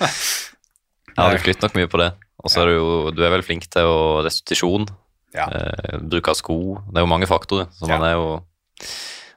[1.18, 2.10] ja, du flytter nok mye på det.
[2.40, 4.86] Og så er du jo Du er vel flink til å restitusjon.
[5.36, 5.44] ja.
[5.52, 6.56] Eh, bruk av sko.
[6.88, 7.68] Det er jo mange faktorer.
[7.76, 8.00] Så Ja.
[8.00, 8.40] er jo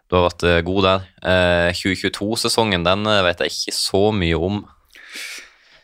[0.09, 0.99] Du har vært eh, god der.
[1.25, 4.63] Eh, 2022-sesongen den eh, vet jeg ikke så mye om.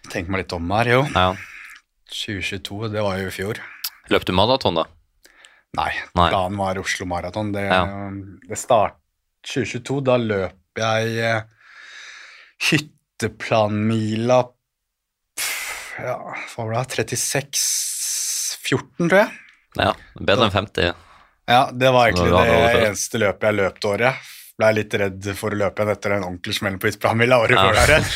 [0.10, 1.02] Tenk meg litt om her, jo.
[1.13, 1.28] Ja.
[2.10, 3.60] 2022, det var jo i fjor.
[4.10, 4.86] Løp du maraton, da?
[5.78, 6.30] Nei, Nei.
[6.32, 7.52] planen var Oslo Maraton.
[7.54, 7.84] Det, Ja.
[8.50, 8.95] det start
[9.45, 11.41] 2022, da løp jeg eh,
[12.72, 14.39] hytteplanmila
[16.00, 16.15] Ja,
[16.56, 17.06] hva var det?
[17.06, 19.30] 36-14, tror jeg.
[19.78, 20.93] Ja, bedre enn 50.
[21.50, 22.86] Ja, det var egentlig det, det før.
[22.88, 24.15] eneste løpet jeg løp det året.
[24.60, 27.62] Blei litt redd for å løpe igjen etter en ordentlig smell på hytteplanmila året Ja.
[27.67, 28.04] før der.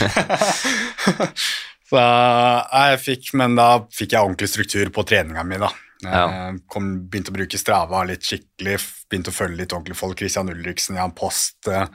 [1.93, 5.69] Så jeg fikk, men da fikk jeg ordentlig struktur på treninga mi, da.
[6.03, 6.23] Ja.
[6.67, 8.79] Kom, begynte å bruke Strava litt skikkelig,
[9.11, 10.17] begynte å følge litt ordentlige folk.
[10.19, 11.85] Christian Ulriksen, Jan Post, eh,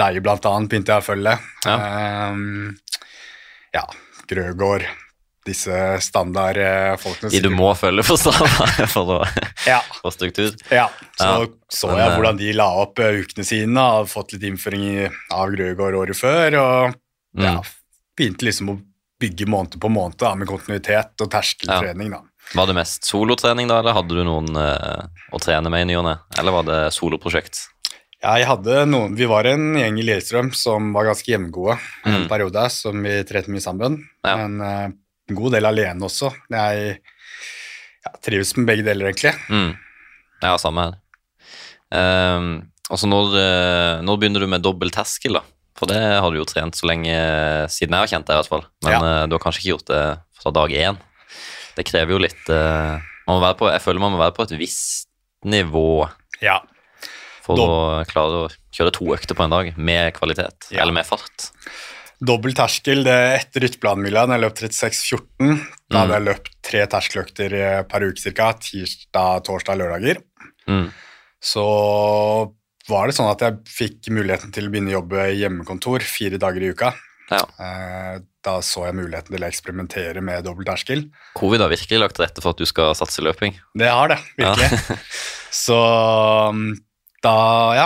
[0.00, 1.36] deg blant annet begynte jeg å følge.
[1.68, 1.76] Ja.
[2.32, 2.72] um,
[3.76, 3.84] ja
[4.32, 4.88] Grøgaard,
[5.46, 7.30] disse standardfolkene.
[7.34, 9.22] De du må følge for Strava for å
[9.68, 10.54] Ja, få struktur.
[10.72, 10.88] ja,
[11.18, 14.48] så Ja, så jeg eh, hvordan de la opp eh, ukene sine, hadde fått litt
[14.48, 14.96] innføring i,
[15.34, 16.96] av Grøgaard året før, og
[17.38, 17.62] ja, Mm.
[18.18, 18.80] begynte liksom å
[19.22, 22.10] bygge måned på måned da, med kontinuitet og terskeltrening.
[22.14, 22.22] da.
[22.58, 25.96] Var det mest solotrening, da, eller hadde du noen eh, å trene med i ny
[26.00, 26.16] og ne?
[26.42, 27.68] Eller var det soloprosjekt?
[28.22, 31.48] Jeg hadde noen, Vi var en gjeng i Lillestrøm som var ganske en
[32.22, 32.28] Mm.
[32.30, 34.36] periode, som vi trente mye sammen, Ja.
[34.36, 34.90] men eh,
[35.30, 36.30] en god del alene også.
[36.50, 37.00] Jeg
[38.04, 39.32] ja, trives med begge deler, egentlig.
[39.50, 39.76] Mm.
[40.42, 40.98] Ja, samme her.
[41.92, 42.46] Um,
[42.90, 45.42] altså, når, eh, når begynner du med dobbel terskel, da?
[45.82, 47.10] For det har du jo trent så lenge
[47.72, 48.64] siden jeg har kjent deg, i hvert fall.
[48.86, 49.00] Men Ja.
[49.22, 50.02] eh, du har kanskje ikke gjort det
[50.38, 50.98] fra dag én.
[51.74, 54.44] Det krever jo litt eh, man må være på, Jeg føler man må være på
[54.46, 55.08] et visst
[55.44, 56.08] nivå
[56.40, 56.60] Ja.
[57.42, 60.82] for Dob- å klare å kjøre to økter på en dag med kvalitet, Ja.
[60.82, 61.50] eller med fart.
[62.22, 65.66] Dobbel terskel det er etter rytteplanmila, da jeg løp 36,14.
[65.90, 66.24] Da hadde Mm.
[66.24, 68.52] jeg løpt tre terskeløkter eh, per uke ca.
[68.54, 70.22] Tirsdag, torsdag, lørdager.
[70.68, 70.92] Mm.
[71.42, 72.54] Så
[72.88, 76.40] var det sånn at jeg fikk muligheten til å begynne å jobbe i hjemmekontor fire
[76.42, 76.92] dager i uka.
[77.32, 77.46] Ja.
[77.62, 81.04] Eh, Da så jeg muligheten til å eksperimentere med dobbel terskel.
[81.38, 83.54] Covid har virkelig lagt til rette for at du skal satse løping.
[83.78, 84.98] Det har det, virkelig.
[85.64, 85.78] Så
[86.50, 86.72] um,
[87.22, 87.34] da,
[87.78, 87.84] ja.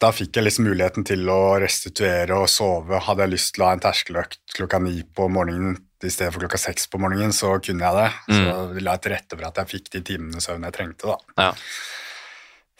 [0.00, 3.00] Da fikk jeg liksom muligheten til å restituere og sove.
[3.06, 6.44] Hadde jeg lyst til å ha en terskeløkt klokka ni på morgenen i stedet for
[6.44, 8.36] klokka seks på morgenen, så kunne jeg det.
[8.36, 11.08] Så det la jeg til rette for at jeg fikk de timene søvn jeg trengte,
[11.08, 11.18] da.
[11.40, 11.50] Ja.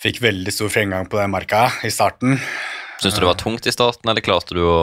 [0.01, 2.39] Fikk veldig stor fremgang på den marka i starten.
[3.03, 4.81] Syns du det var tungt i starten, eller klarte du å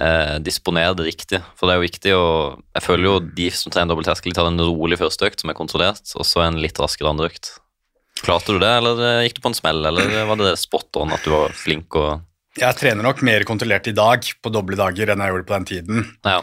[0.00, 1.42] eh, disponere det riktig?
[1.56, 2.26] For det er jo viktig å
[2.76, 5.58] Jeg føler jo de som trener dobbel terskel, tar en rolig første økt som er
[5.58, 7.52] kontrollert, og så en litt raskere andre økt.
[8.24, 11.12] Klarte du det, eller eh, gikk du på en smell, eller var det spot on
[11.12, 12.24] at du var flink og
[12.56, 15.68] Jeg trener nok mer kontrollert i dag på doble dager enn jeg gjorde på den
[15.68, 16.06] tiden.
[16.24, 16.40] Ja,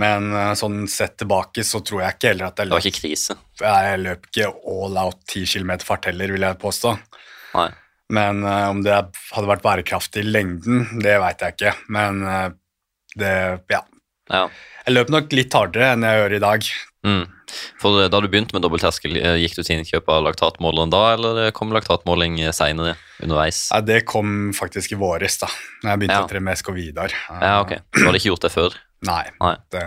[0.00, 3.00] Men eh, sånn sett tilbake så tror jeg ikke heller at jeg det var ikke
[3.02, 3.36] krise.
[3.60, 6.96] jeg løp ikke all out 10 km fart heller, vil jeg påstå.
[7.58, 7.68] Nei.
[8.10, 11.74] Men uh, om det hadde vært bærekraftig i lengden, det veit jeg ikke.
[11.94, 12.48] Men uh,
[13.18, 13.34] det
[13.70, 13.84] Ja.
[14.30, 14.44] Ja.
[14.86, 16.66] Jeg løp nok litt hardere enn jeg gjør i dag.
[17.06, 17.22] Mm.
[17.82, 21.72] For da du begynte med dobbeltterskel, gikk du til innkjøp av laktatmåleren da, eller kom
[21.74, 23.64] laktatmåling seinere underveis?
[23.72, 25.48] Ja, det kom faktisk i våres, da
[25.82, 26.26] Når jeg begynte Ja.
[26.26, 27.16] å trene med SK Vidar.
[27.30, 27.74] Ja, ok.
[27.96, 28.78] Så hadde ikke gjort det før?
[29.06, 29.24] Nei.
[29.40, 29.54] Nei.
[29.72, 29.84] Det,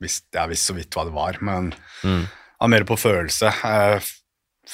[0.00, 1.72] visste, jeg visste så vidt hva det var, men
[2.04, 2.26] Mm.
[2.60, 3.50] var mer på følelse.
[3.62, 4.02] Jeg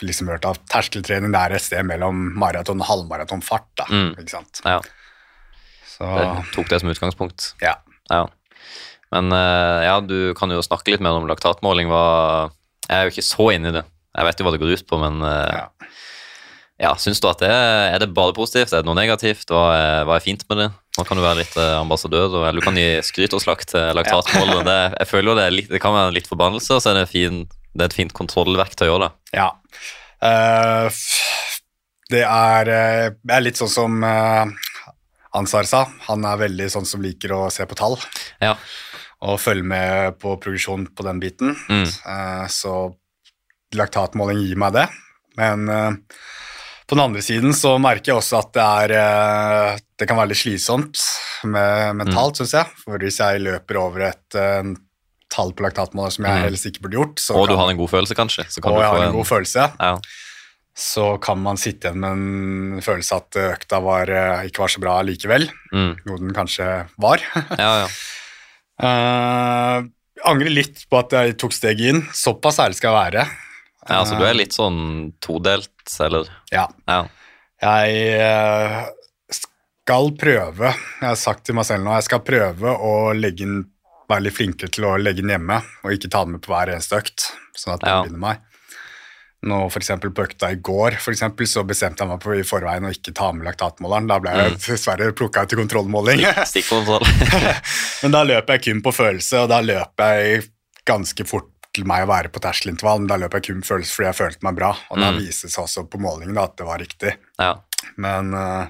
[0.08, 3.66] liksom hørt at terskeltrening det er et sted mellom maraton og halvmaratonfart.
[3.76, 4.14] da, Mm.
[4.18, 4.60] ikke sant?
[4.64, 4.80] Ja,
[5.86, 7.54] Så jeg tok det som utgangspunkt.
[7.62, 7.74] ja.
[8.10, 8.26] Ja.
[9.12, 11.86] Men eh, ja, du kan jo snakke litt mer om laktatmåling.
[12.88, 13.84] Jeg er jo ikke så inne i det.
[14.16, 15.68] Jeg vet jo hva det går ut på, men eh, Ja.
[16.82, 18.72] Ja, syns du at det er, det bare positivt?
[18.72, 19.46] Er det noe negativt?
[19.50, 20.68] Hva er, hva er fint med det?
[20.98, 23.94] Nå kan du være litt eh, ambassadør, eller du kan gi skryt og slakt til
[23.96, 24.64] laktatmålere.
[24.66, 27.10] Det, jeg føler jo det, litt, det kan være litt forbannelse, og så er det,
[27.12, 29.10] fin, det er et fint kontrollverktøy òg, da.
[29.32, 29.48] Ja.
[30.22, 30.90] Uh,
[32.12, 34.44] det er, eh, er litt sånn som uh,
[35.38, 35.84] Ansar sa.
[36.10, 37.96] Han er veldig sånn som liker å se på tall
[38.42, 38.56] Ja.
[39.24, 41.54] og følge med på progresjon på den biten.
[41.70, 41.86] Mm.
[42.04, 42.74] Uh, så
[43.78, 44.86] laktatmåling gir meg det.
[45.38, 45.92] Men eh,
[46.92, 50.34] på den andre siden så merker jeg også at det er eh, Det kan være
[50.34, 51.00] litt slitsomt
[51.48, 52.68] med, mentalt, synes jeg.
[52.82, 54.74] For hvis jeg løper over et eh,
[55.32, 56.44] tall på laktatmåler som jeg Mm.
[56.44, 58.44] helst ikke burde gjort, så Og du kan, har en god følelse, kanskje.
[58.52, 59.94] Så kan og du jeg få har en god følelse, ja.
[60.76, 64.82] så kan man sitte igjen med en følelse at økta var, eh, ikke var så
[64.84, 65.48] bra likevel.
[65.72, 65.94] Mm.
[66.04, 66.68] Noe den kanskje
[67.00, 67.24] var.
[67.62, 67.88] ja, ja.
[68.84, 69.88] uh,
[70.28, 72.04] angrer litt på at jeg tok steget inn.
[72.12, 73.26] Såpass ærlig skal jeg være.
[73.88, 76.68] Ja, altså du er litt sånn todelt, eller Ja.
[76.88, 77.00] Ja.
[77.62, 78.78] Jeg eh,
[79.30, 83.60] skal prøve, jeg har sagt til meg selv nå, jeg skal prøve å legge inn,
[84.10, 86.72] være litt flinkere til å legge den hjemme, og ikke ta den med på hver
[86.74, 88.02] eneste økt, sånn at den Ja.
[88.02, 88.40] binder meg.
[89.42, 92.44] Nå for eksempel på økta i går, for eksempel, så bestemte jeg meg på i
[92.46, 94.06] forveien å ikke ta med laktatmåleren.
[94.06, 94.58] Da ble jeg Mm.
[94.66, 96.22] dessverre plukka ut til kontrollmåling.
[96.46, 97.02] Stikkontroll.
[98.04, 100.44] Men da løper jeg kun på følelse, og da løper jeg
[100.86, 104.08] ganske fort til meg å være på terskelintervall, men da løp jeg kun følelse fordi
[104.10, 106.66] jeg følte meg bra, og da viste det seg også på målingen da, at det
[106.68, 107.14] var riktig.
[107.40, 107.54] ja.
[107.96, 108.66] Men eh,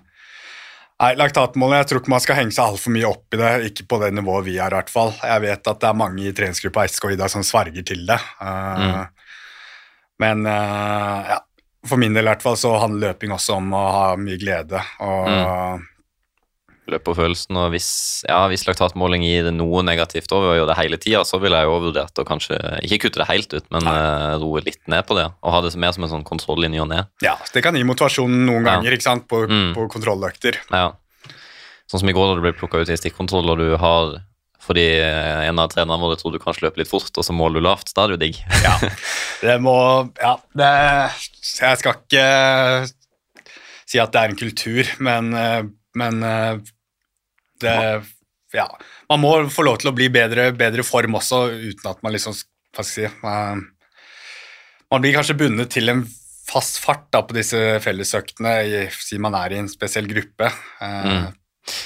[1.03, 3.85] nei, laktatmålet, jeg tror ikke man skal henge seg altfor mye opp i det, ikke
[3.91, 5.13] på det nivået vi er i hvert fall.
[5.21, 8.19] Jeg vet at det er mange i treningsgruppa SK i dag som sverger til det.
[8.41, 9.07] Eh, Mm.
[10.23, 11.39] Men uh, ja,
[11.89, 14.79] for min del i hvert fall så handler løping også om å ha mye glede,
[15.03, 15.87] og Mm.
[16.91, 17.89] Løp på følelsen, og hvis,
[18.27, 21.69] ja, hvis laktatmåling gir noe negativt over å gjøre det hele tida, så ville jeg
[21.69, 25.15] jo vurdert å kanskje ikke kutte det helt ut, men uh, roe litt ned på
[25.15, 25.29] det.
[25.47, 27.05] Og ha det mer som en sånn kontroll i ny og ne.
[27.23, 28.75] ja, det kan gi motivasjon noen Ja.
[28.81, 29.71] ganger, ikke sant, på, Mm.
[29.77, 30.59] på kontrolløkter.
[30.73, 30.89] Ja.
[31.91, 34.19] Sånn som i går da du ble plukka ut i stikkontroll, og du har
[34.63, 37.59] fordi eh, en av trenerne våre tror du kanskje løper litt fort, og så måler
[37.59, 37.91] du lavt.
[37.95, 38.43] Da er det jo digg.
[38.63, 38.75] Ja,
[39.43, 39.75] det må
[40.23, 40.69] Ja, det
[41.63, 42.27] Jeg skal ikke
[43.87, 45.63] si at det er en kultur, men, eh,
[45.99, 46.57] men eh,
[47.63, 47.77] det
[48.53, 48.67] Ja.
[49.09, 52.35] Man må få lov til å bli bedre, bedre form også, uten at man liksom
[52.37, 53.63] Hva skal jeg si eh,
[54.93, 56.03] Man blir kanskje bundet til en
[56.53, 60.51] fast fart da, på disse fellesøktene, siden man er i en spesiell gruppe.
[60.83, 61.31] Eh, Mm.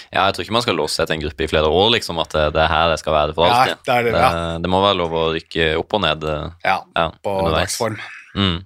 [0.08, 2.16] Ja, jeg tror ikke man skal låse seg til en gruppe i flere år, liksom,
[2.22, 3.82] at det, det er her det skal være for Ja, alltid.
[3.84, 4.58] det er det, det, ja.
[4.64, 7.76] det må være lov å rykke opp og ned eh, ja, ja, på underveis.
[7.76, 7.98] dagsform.
[8.34, 8.56] Mm.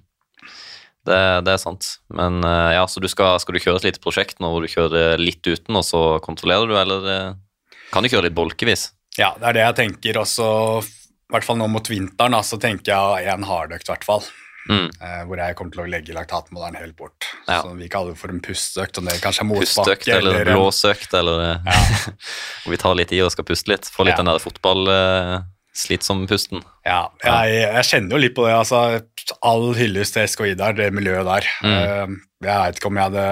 [1.07, 1.87] Det, det er sant.
[2.13, 4.69] Men eh, ja, så du skal, skal du kjøre et lite prosjekt nå hvor du
[4.69, 8.91] kjører litt uten, og så kontrollerer du, eller eh, kan du kjøre litt bolkevis?
[9.17, 10.45] Ja, det er det jeg tenker også,
[10.85, 14.23] i hvert fall nå mot vinteren, så tenker jeg en hardøkt i hvert fall.
[14.69, 14.91] Mm.
[15.01, 17.25] eh, hvor jeg kommer til å legge laktatmåleren helt bort.
[17.47, 17.63] Ja.
[17.65, 20.53] Så vi kaller det for en pusteøkt, om det kanskje er motbakke Pustøkt eller eller
[20.53, 21.79] blåsøkt, eller ja.
[22.61, 23.89] hvor vi tar litt i og skal puste litt.
[23.89, 24.21] Få litt Ja.
[24.21, 26.63] den der fotball-slitsom-pusten.
[26.85, 28.55] Ja, jeg, jeg kjenner jo litt på det.
[28.55, 29.01] altså
[29.41, 31.47] All hyllest til SKI der, det miljøet der.
[31.63, 31.75] Mm.
[31.75, 32.07] Eh,
[32.47, 33.27] jeg vet ikke om jeg hadde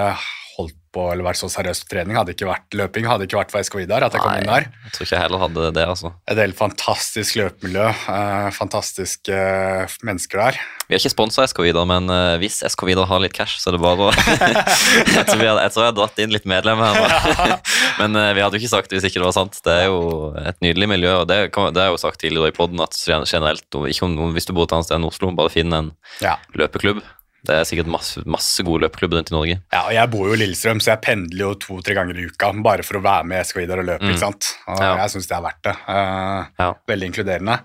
[0.94, 2.16] på eller vært så seriøs på trening.
[2.18, 4.06] Hadde ikke vært løping, hadde ikke vært for SK der.
[4.06, 4.66] at jeg kom inn der.
[4.86, 6.12] jeg tror ikke jeg heller hadde det, altså.
[6.30, 7.86] Et helt fantastisk løpemiljø.
[8.14, 10.60] eh, fantastiske eh, mennesker der.
[10.88, 13.70] Vi har ikke sponsa SK Vidar, men eh, hvis SK Vidar har litt cash, så
[13.70, 17.54] er det bare å jeg, tror hadde, jeg har dratt inn litt medlemmer her
[18.00, 19.60] men eh, vi hadde jo ikke sagt det hvis ikke det var sant.
[19.64, 20.00] Det er jo
[20.40, 23.66] et nydelig miljø, og det, kan, det er jo sagt tidligere i poden at generelt,
[23.74, 25.92] om, hvis du bor et annet sted enn Oslo, bare finn en
[26.24, 26.36] Ja.
[26.58, 27.02] løpeklubb.
[27.46, 29.54] Det er sikkert masse, masse gode løpeklubber rundt i Norge.
[29.72, 32.50] Ja, og jeg bor jo i Lillestrøm, så jeg pendler jo to-tre ganger i uka
[32.62, 34.04] bare for å være med SKI der og løpe.
[34.04, 34.10] Mm.
[34.12, 34.50] ikke sant?
[34.68, 34.96] Og Ja.
[35.00, 35.76] jeg syns det er verdt det.
[35.88, 36.74] Eh, Ja.
[36.88, 37.60] Veldig inkluderende.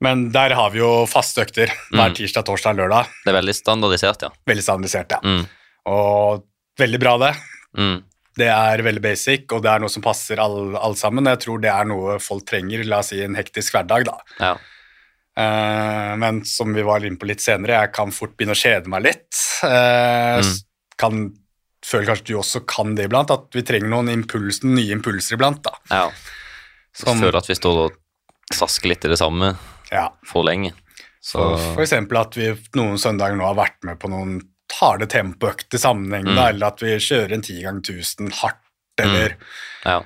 [0.00, 2.14] Men der har vi jo faste økter hver Mm.
[2.16, 3.06] tirsdag, torsdag, lørdag.
[3.24, 4.30] Det er veldig standardisert, ja.
[4.46, 5.20] Veldig standardisert, ja.
[5.22, 5.46] Mm.
[5.86, 6.44] Og
[6.78, 7.36] veldig bra, det.
[7.76, 8.02] Mm.
[8.38, 11.24] Det er veldig basic, og det er noe som passer alle all sammen.
[11.26, 14.16] Jeg tror det er noe folk trenger, la oss si en hektisk hverdag, da.
[14.38, 14.54] ja.
[15.40, 18.90] Eh, men som vi var inne på litt senere, jeg kan fort begynne å kjede
[18.92, 19.40] meg litt.
[19.64, 20.58] Eh, Mm.
[21.00, 21.20] Kan
[21.84, 25.62] føler kanskje du også kan det iblant, at vi trenger noen impulser, nye impulser iblant.
[25.64, 25.72] da.
[25.90, 26.10] ja.
[26.92, 27.96] Som, Føler at vi står og
[28.52, 29.52] sasker litt i det samme
[29.92, 30.72] ja, for lenge.
[31.22, 34.40] Så for, for eksempel at vi noen søndager nå har vært med på noen
[34.80, 36.48] harde tempoøkter sammenhengende, Mm.
[36.48, 38.60] eller at vi kjører en ti ganger tusen hardt,
[39.00, 39.36] eller
[39.86, 40.00] ja.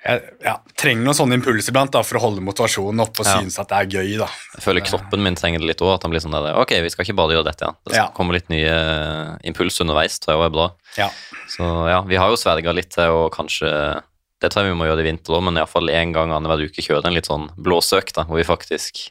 [0.00, 3.34] Jeg ja, trenger noen sånne impulser iblant for å holde motivasjonen oppe og Ja.
[3.36, 4.16] synes at det er gøy.
[4.18, 4.28] da.
[4.56, 5.94] Jeg føler kroppen min trenger det litt òg.
[5.94, 7.72] At han blir sånn der Ok, vi skal ikke bare gjøre dette, ja.
[7.84, 8.12] Det skal Ja.
[8.16, 10.70] komme litt nye impuls impulser underveis, tror jeg også er bra.
[10.96, 11.10] Ja.
[11.48, 14.02] Så ja, vi har jo sverga litt til å kanskje
[14.40, 16.80] Det tror jeg vi må gjøre i vinter òg, men iallfall én gang annenhver uke
[16.80, 19.10] kjøre en litt sånn blåsøk, da, hvor vi faktisk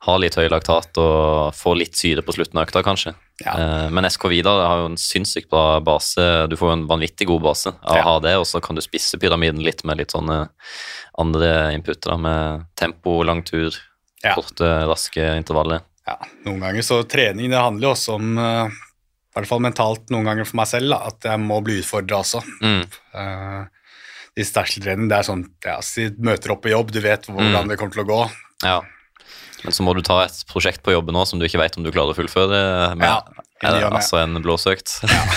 [0.00, 3.12] har litt høy laktat og få litt syre på slutten av økta, kanskje.
[3.44, 3.52] Ja.
[3.58, 6.46] Eh, Men SK Vidar har jo en sinnssykt bra base.
[6.48, 8.80] Du får jo en vanvittig god base av å ha det, og så kan du
[8.84, 10.48] spisse pyramiden litt med litt sånne
[11.20, 13.76] andre inputter, med tempo, lang tur,
[14.22, 14.34] Ja.
[14.34, 15.80] korte, raske intervaller.
[16.06, 16.16] ja.
[16.44, 20.24] Noen ganger så trening det handler jo også om, eh, i hvert fall mentalt noen
[20.24, 22.42] ganger for meg selv, da, at jeg må bli utfordra også.
[22.60, 22.82] Mm.
[23.14, 23.64] Uh,
[24.36, 27.68] I sterseltrening det er sånn ja, si, møter opp på jobb, du vet hvordan Mm.
[27.68, 28.30] det kommer til å gå.
[28.64, 28.80] Ja.
[29.64, 31.84] Men så må du ta et prosjekt på jobben nå som du ikke vet om
[31.84, 32.60] du klarer å fullføre.
[32.96, 33.18] Med, Ja,
[33.68, 34.88] eller, altså en blåsøkt.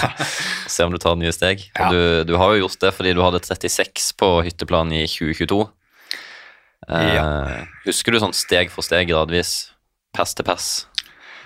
[0.71, 1.65] Se om du tar nye steg.
[1.75, 1.89] Ja.
[1.91, 5.59] Du, du har jo gjort det fordi du hadde 36 på hytteplan i 2022.
[6.89, 7.25] Eh, Ja.
[7.85, 9.71] Husker du sånn steg for steg gradvis,
[10.15, 10.85] pass til pass?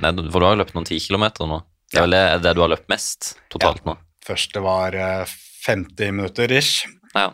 [0.02, 1.64] Nei, for du har jo løpt noen 10 kilometer nå.
[1.90, 3.96] Det er vel det, det du har løpt mest totalt nå?
[4.28, 5.26] Første var eh,
[5.66, 6.84] 50 minutter ish.
[7.16, 7.32] Ja.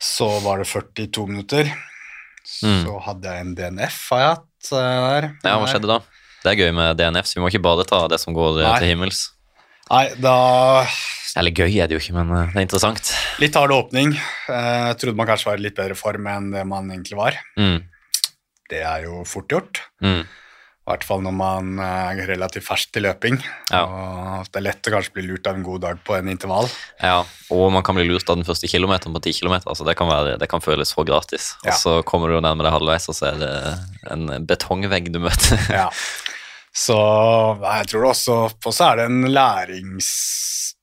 [0.00, 1.70] Så var det 42 minutter.
[2.50, 2.86] Så Mm.
[3.04, 5.30] hadde jeg en DNF, har jeg hatt eh, der.
[5.44, 5.98] ja, hva skjedde da?
[6.44, 8.68] Det er gøy med DNF, så vi må ikke bare ta det som går eh,
[8.68, 8.78] Nei.
[8.80, 9.22] til himmels.
[9.90, 10.34] Nei, da
[11.40, 13.12] Eller gøy er det jo ikke, men eh, det er interessant.
[13.42, 14.14] Litt hard åpning.
[14.48, 17.36] Eh, Jeg trodde man kanskje var i litt bedre form enn det man egentlig var.
[17.58, 17.80] Mm.
[18.70, 19.82] Det er jo fort gjort.
[20.04, 20.22] Mm.
[20.80, 23.36] I hvert fall når man er relativt fersk til løping.
[23.70, 23.82] Ja.
[23.84, 26.66] Og det er lett å kanskje bli lurt av en god dag på en intervall.
[27.04, 27.20] Ja,
[27.52, 29.68] og man kan bli lurt av den første kilometeren på ti kilometer.
[29.70, 31.52] Altså det, kan være, det kan føles for gratis.
[31.62, 31.76] Ja.
[31.76, 33.52] Og så kommer du nærmere halvveis, og så er det
[34.16, 35.60] en betongvegg du møter.
[35.82, 35.88] Ja.
[36.74, 38.34] Så jeg tror det også
[38.70, 40.10] også er det en lærings...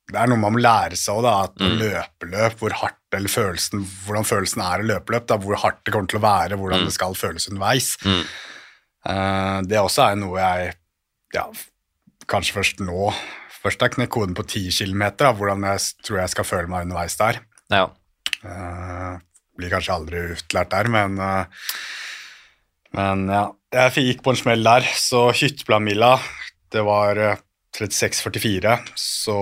[0.07, 1.31] Det er noe man må lære seg òg, da.
[1.49, 1.79] At Mm.
[1.81, 6.07] løpeløp, hvor hardt eller følelsen, hvordan følelsen er i løpeløp, da, hvor hardt det kommer
[6.07, 6.86] til å være, hvordan Mm.
[6.88, 7.89] det skal føles underveis.
[8.05, 8.21] Mm.
[9.07, 10.73] Eh, det også er noe jeg
[11.35, 11.45] ja,
[12.29, 13.11] kanskje først nå
[13.57, 16.85] Først jeg knekt koden på 10 km, da, hvordan jeg tror jeg skal føle meg
[16.85, 17.39] underveis der.
[17.73, 17.87] Ja.
[18.45, 19.15] Eh,
[19.57, 21.65] blir kanskje aldri utlært der, men eh,
[22.95, 23.47] Men ja.
[23.73, 26.13] Jeg gikk på en smell der, så hytteplanmila,
[26.71, 27.41] det var eh,
[27.75, 28.77] 36,44.
[28.95, 29.39] Så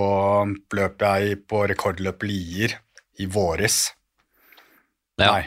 [0.74, 2.74] løp jeg på rekordløp Lier
[3.22, 3.92] i våres.
[5.20, 5.30] Ja.
[5.30, 5.44] Nei,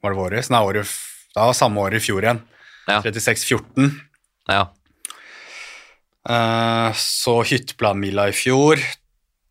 [0.00, 0.50] var det våres?
[0.50, 0.96] Nei, året,
[1.34, 2.40] det var samme år i fjor igjen.
[2.88, 3.02] Ja.
[3.04, 3.90] 36,14.
[4.48, 4.64] ja.
[6.30, 8.76] Eh, så hytteplanmila i fjor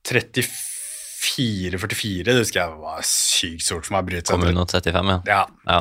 [0.05, 5.41] 34-44, Det husker jeg var sykt stort for meg bryte Kom under 35, ja.
[5.65, 5.79] Ja,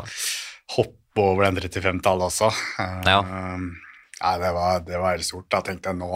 [0.77, 2.49] hoppe over den 35-tallet også.
[2.81, 3.21] Eh, Ja.
[4.19, 5.45] Nei, det var, det var helt stort.
[5.53, 6.09] Da tenkte jeg nå,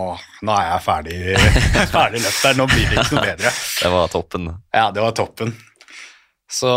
[0.42, 1.18] nå er jeg ferdig,
[1.92, 3.51] ferdig løpt der, nå blir det ikke noe bedre.
[3.79, 4.49] Det var toppen.
[4.75, 5.53] Ja, det var toppen.
[6.53, 6.73] Så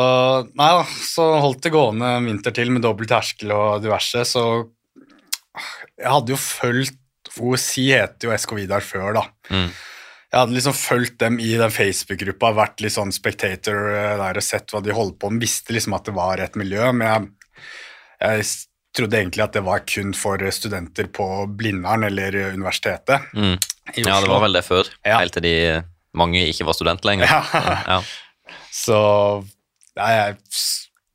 [0.56, 4.46] nei da, så holdt det gående en vinter til med dobbel terskel og diverse, så
[5.96, 7.02] jeg hadde jo fulgt
[7.36, 9.26] OSI heter jo SK Vidar før, da.
[9.52, 9.68] Mm.
[10.32, 14.46] Jeg hadde liksom fulgt dem i den Facebook-gruppa, vært litt sånn spectator eh, der og
[14.46, 15.44] sett hva de holdt på med.
[15.44, 17.68] Visste liksom at det var et miljø, men jeg,
[18.24, 18.48] jeg
[18.96, 21.28] trodde egentlig at det var kun for studenter på
[21.60, 23.58] Blindern eller universitetet Mm.
[24.02, 24.88] Ja, det var vel det før.
[25.06, 25.20] Ja.
[25.22, 25.58] Helt til de
[26.18, 27.30] mange ikke var student lenger.
[27.30, 27.76] Ja.
[27.86, 28.00] Ja.
[28.76, 28.98] Så
[30.00, 30.36] nei,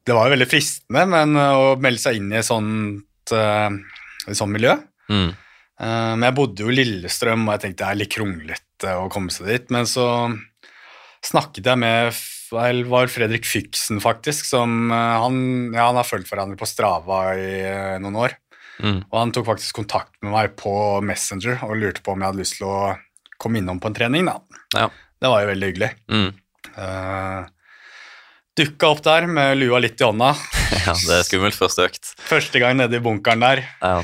[0.06, 3.70] det var jo veldig fristende men, eh, å melde seg inn i et sånt, uh,
[4.26, 4.76] sånt miljø.
[5.10, 5.30] Mm.
[5.80, 9.08] Eh, Men jeg bodde jo i Lillestrøm, og jeg tenkte det er litt kronglete å
[9.12, 9.70] komme seg dit.
[9.72, 10.06] Men så
[11.24, 12.12] snakket jeg med
[12.50, 15.36] vel, var Fredrik Fyksen, faktisk, som han,
[15.72, 18.34] ja, han har fulgt hverandre på Strava i noen år.
[18.80, 19.04] Mm.
[19.06, 20.72] Og han tok faktisk kontakt med meg på
[21.04, 22.80] Messenger og lurte på om jeg hadde lyst til å
[23.40, 24.28] komme innom på en trening.
[24.28, 24.40] da.
[24.76, 24.88] Ja.
[25.20, 25.90] Det var jo veldig hyggelig.
[26.12, 26.30] Mm.
[28.60, 30.34] Dukka opp der med lua litt i hånda.
[30.84, 32.10] ja, det er skummelt første økt.
[32.28, 33.62] Første gang nede i bunkeren der.
[33.80, 33.94] Ja.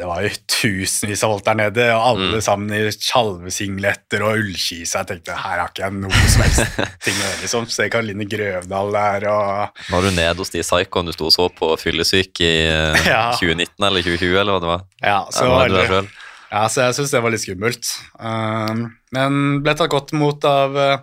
[0.00, 2.44] Det var jo tusenvis av folk der nede, og alle Mm.
[2.46, 4.96] sammen i tjalvesingletter og ullkise.
[5.02, 7.66] jeg tenkte her har ikke jeg noe som helst ting å gjøre, liksom.
[7.74, 11.48] Se Karoline Grøvdal der, og Var du nede hos de psykoene du sto og så
[11.52, 13.22] på fyllesyk i eh, Ja.
[13.36, 14.84] 2019 eller 2020, eller hva det var?
[15.04, 16.04] Ja, så, Ja, var det,
[16.50, 17.90] ja, så jeg syns det var litt skummelt.
[18.18, 18.80] Um,
[19.14, 20.96] men ble tatt godt imot av uh,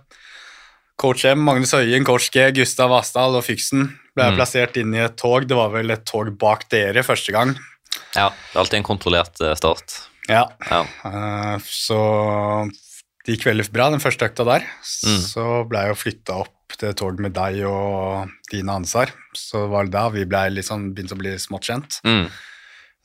[0.98, 3.88] coach M, Magnus Høien, coach G, Gustav Vasdal og Fyksen.
[4.18, 4.38] Ble Mm.
[4.40, 5.46] plassert inn i et tog.
[5.48, 7.56] Det var vel et tog bak dere første gang.
[8.15, 9.94] Ja, det er alltid en kontrollert eh, start.
[10.28, 10.82] Ja, Ja.
[11.06, 11.98] Eh, Så
[13.26, 14.62] det gikk veldig bra den første økta der.
[15.06, 15.21] Mm.
[15.21, 19.12] Så ble jeg jo flytta opp til tog med deg og dine Ansar.
[19.36, 22.30] Så var det da vi ble sånn, begynte å bli smått kjent Mm.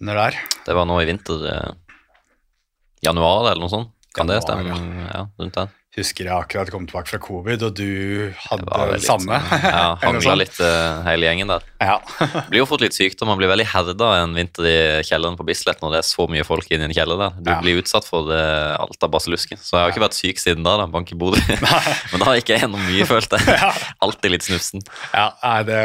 [0.01, 0.39] under der.
[0.65, 1.73] Det var nå i vinter eh,
[3.05, 3.91] Januar eller noe sånt.
[4.15, 4.75] Kan det januar, ja.
[4.75, 5.11] stemme?
[5.15, 5.69] Ja, rundt den.
[5.93, 9.37] Husker jeg akkurat kom tilbake fra covid, og du hadde det litt samme.
[9.51, 11.67] sånn- Ja, hangla litt eh, hele gjengen der.
[11.85, 11.99] Ja.
[12.49, 15.45] Blir jo fort litt sykt, og man blir veldig herda en vinter i kjelleren på
[15.51, 17.37] Bislett når det er så mye folk inne i en kjeller der.
[17.45, 17.59] Du Ja.
[17.61, 19.61] blir utsatt for eh, alt av baselusken.
[19.61, 21.45] Så jeg har ikke vært syk siden da, da bank i bordet.
[22.15, 23.53] Men da gikk jeg gjennom mye, følt jeg.
[23.61, 23.71] Ja.
[24.09, 24.81] Alltid litt snufsen.
[25.13, 25.81] ja, nei, det,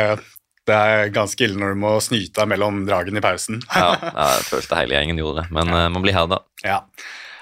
[0.72, 3.60] det er ganske ille når du må snyte deg mellom dragene i pausen.
[3.76, 5.50] Ja, jeg følte hele gjengen gjorde det.
[5.60, 6.46] Men eh, man blir herda.
[6.64, 6.86] Ja.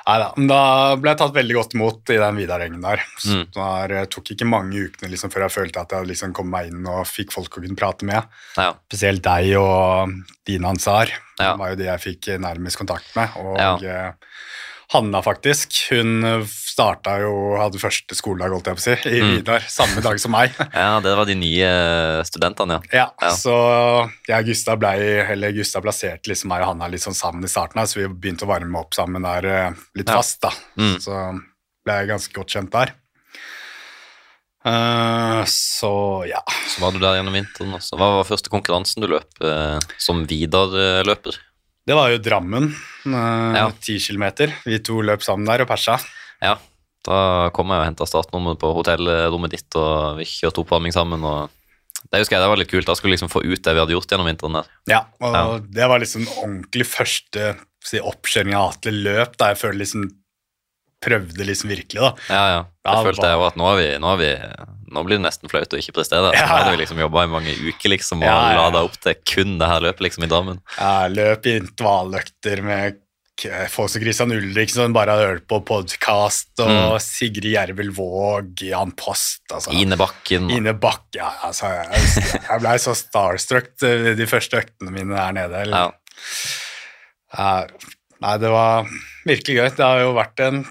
[0.05, 0.59] Neida, men da
[1.01, 3.01] ble jeg tatt veldig godt imot i den Vidar-gjengen der.
[3.17, 3.87] Så Mm.
[3.89, 6.85] det tok ikke mange ukene liksom, før jeg følte at jeg liksom kom meg inn
[6.85, 8.23] og fikk folk å kunne prate med.
[8.55, 8.73] Ja.
[8.91, 10.13] Spesielt deg og
[10.45, 11.09] Dina Ansar.
[11.39, 11.51] Ja.
[11.53, 13.29] Det var jo de jeg fikk nærmest kontakt med.
[13.41, 14.11] Og Ja.
[14.85, 15.71] Eh, Hanna, faktisk.
[15.91, 19.35] Hun starta jo, hadde første skoledag, holdt jeg på å si, i Mm.
[19.37, 19.63] Vidar.
[19.71, 20.51] Samme dag som meg.
[20.73, 21.69] ja, det var de nye
[22.27, 22.81] studentene, ja.
[22.91, 23.31] Ja, Ja.
[23.35, 23.55] så
[24.27, 24.91] jeg og Gustav ble,
[25.31, 28.07] eller Gustav plasserte liksom meg og Hanna litt sånn sammen i starten, her, så vi
[28.11, 30.19] begynte å varme opp sammen der eh, litt Ja.
[30.19, 30.51] fast, da.
[30.77, 30.99] Mm.
[31.01, 31.15] Så
[31.85, 32.93] ble jeg ganske godt kjent der.
[34.65, 36.39] Uh, så ja.
[36.71, 37.99] Så var du der gjennom vinteren også.
[37.99, 41.37] Hva var første konkurransen du løp uh, som Vidar-løper?
[41.85, 42.71] Det var jo Drammen,
[43.05, 44.53] eh, ti kilometer.
[44.65, 45.99] Vi to løp sammen der og persa.
[46.41, 46.55] Ja,
[47.05, 51.23] da kom jeg og henta startnummeret på hotellrommet ditt, og vi kjørte oppvarming sammen.
[51.23, 51.49] og
[52.09, 52.85] Det husker jeg, det var litt kult.
[52.89, 54.53] Da skulle liksom få ut det vi hadde gjort gjennom vinteren.
[54.53, 54.65] der.
[54.89, 55.59] Ja, og Ja.
[55.59, 60.09] det var liksom ordentlig første si, oppkjøring av Atle løp, da jeg føler liksom
[61.03, 62.11] prøvde liksom virkelig, da.
[62.29, 62.61] Ja, ja.
[62.85, 64.29] Det Ja, følte jeg òg at nå, har vi, nå, har vi,
[64.95, 66.31] nå blir det nesten flaut å ikke prestere.
[66.33, 66.45] Ja.
[66.45, 68.59] Nå hadde vi liksom jobba i mange uker liksom, og Ja, ja, ja.
[68.63, 70.61] lada opp til kun det her løpet liksom i Drammen.
[70.79, 73.01] Ja, løp i intervalløkter med
[73.35, 79.43] som Christian Ulrik, som bare har hørt på podkast, og Sigrid Jervel Våg, Jan Post
[79.51, 79.73] altså.
[79.73, 79.81] Mm.
[79.81, 80.45] Ine Bakken.
[80.55, 85.35] Ine Bakke ja, altså, Jeg, jeg blei så starstruck de de første øktene mine der
[85.35, 85.51] nede.
[85.51, 85.65] Ja.
[85.65, 85.91] Eller,
[87.35, 87.65] Eh,
[88.23, 88.85] nei, det var
[89.27, 89.69] virkelig gøy.
[89.75, 90.61] Det har jo vært en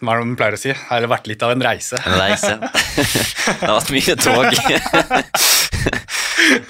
[0.00, 0.70] hva er det man pleier å si?
[0.72, 1.96] Det har vært litt av en reise.
[2.08, 2.54] En reise.
[2.56, 4.46] det har vært mye tog.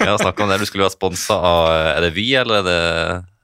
[0.01, 0.61] Vi har snakka om det.
[0.61, 2.79] Du skulle vært sponsa av Er det Vy, eller er det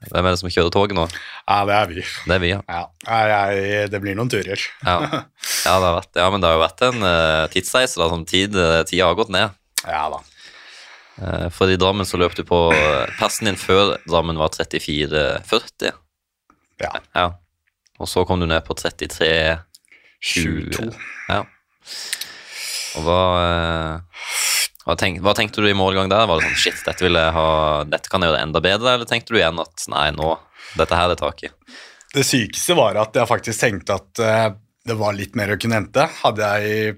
[0.06, 1.04] hvem er det som kjører toget nå?
[1.42, 2.02] Ja, det er vi.
[2.04, 2.60] Det er vi, ja.
[2.70, 4.60] Ja, jeg, det blir noen turer.
[4.86, 7.98] Ja, ja, det, har vært, ja men det har jo vært en uh, tidsreise.
[7.98, 9.56] da, som tid, eh, Tida har gått ned.
[9.82, 10.22] Ja da.
[11.18, 12.60] Eh, for i Drammen så løp du på
[13.18, 15.90] Persen din før Drammen var 34,40.
[16.78, 16.94] Ja.
[17.18, 17.26] Ja.
[17.98, 19.58] Og så kom du ned på 33,20.
[20.24, 20.90] 22.
[21.28, 21.42] Ja.
[22.98, 24.22] Og hva, eh,
[24.86, 26.26] hva, tenk, hva tenkte du i målgang der?
[26.26, 27.48] Var det sånn shit, dette, vil jeg ha,
[27.88, 30.32] dette kan jeg gjøre enda bedre, eller tenkte du igjen at nei, nå,
[30.78, 31.54] dette her er taket?
[32.14, 34.48] Det sykeste var at jeg faktisk tenkte at eh,
[34.88, 36.06] det var litt mer å kunne hente.
[36.22, 36.96] Hadde jeg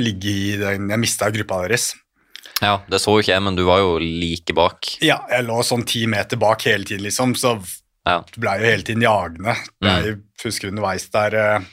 [0.00, 1.90] ligget i den Jeg mista gruppa deres.
[2.62, 4.88] Ja, det så jo ikke jeg, men du var jo like bak.
[5.04, 7.58] Ja, jeg lå sånn ti meter bak hele tiden, liksom, så
[8.06, 8.22] Ja.
[8.38, 9.56] blei jo hele tiden jagende.
[9.82, 11.66] Jeg husker underveis der eh,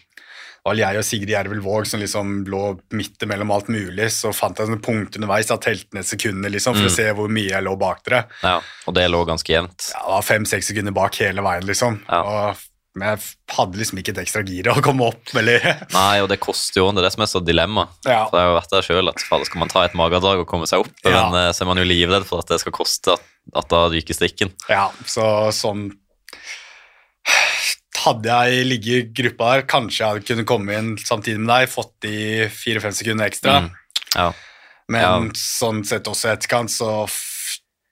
[0.64, 4.05] var jeg og Sigrid Jervel Våg som liksom lå midt mellom alt mulig.
[4.16, 6.91] Så fant jeg sånne punkter underveis, jeg telte ned sekundene liksom, for Mm.
[6.91, 8.26] å se hvor mye jeg lå bak dere.
[8.43, 8.59] ja.
[8.88, 9.89] Og det lå ganske jevnt.
[9.91, 11.99] Ja, det var fem-seks sekunder bak hele veien, liksom.
[12.07, 12.22] Ja.
[12.24, 12.64] Og,
[12.95, 13.24] men jeg
[13.57, 15.59] hadde liksom ikke et ekstra gir å komme opp, eller
[15.97, 17.88] Nei, og det koster jo, det er det som er så dilemma.
[18.05, 18.22] Ja.
[18.30, 20.68] For jeg har jo vært der selv, at skal man ta et magedrag og komme
[20.70, 21.26] seg opp, Ja.
[21.30, 23.24] men eh, så er man jo livredd for at det skal koste at,
[23.55, 24.53] at da ryker strikken.
[24.70, 25.89] Ja, så sånn
[28.04, 31.93] Hadde jeg ligget i gruppa der, kanskje jeg kunne komme inn samtidig med deg, fått
[32.04, 33.60] de fire-fem sekunder ekstra.
[33.64, 33.70] Mm.
[34.16, 34.30] Ja.
[34.91, 35.18] Men Ja.
[35.39, 37.08] sånn sett også i etterkant, så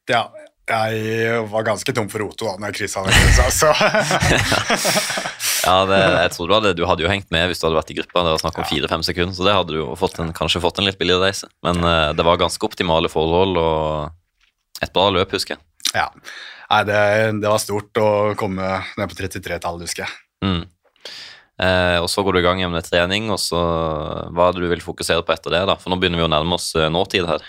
[0.09, 0.25] Ja,
[0.67, 3.69] jeg var ganske tom for roto da når jeg kryssa den grensa, så
[5.65, 7.91] Ja, det, jeg tror du hadde, du hadde jo hengt med hvis du hadde vært
[7.93, 8.23] i gruppa.
[8.25, 10.81] Det var snakk om fire-fem sekunder, så det hadde du jo fått en, kanskje fått
[10.81, 11.49] en litt billigere reise.
[11.65, 15.61] Men uh, det var ganske optimale forhold og et bra løp, husker jeg.
[15.93, 16.07] Ja.
[16.71, 16.99] Nei, det,
[17.43, 18.09] det var stort å
[18.39, 20.13] komme ned på 33-tallet, husker jeg.
[20.45, 20.61] Mm.
[21.61, 23.59] Eh, og så går du i gang med trening, og så
[24.31, 25.65] hva er det du vil fokusere på etter det?
[25.67, 25.75] da?
[25.77, 27.43] For nå begynner vi å nærme oss eh, nåtid her.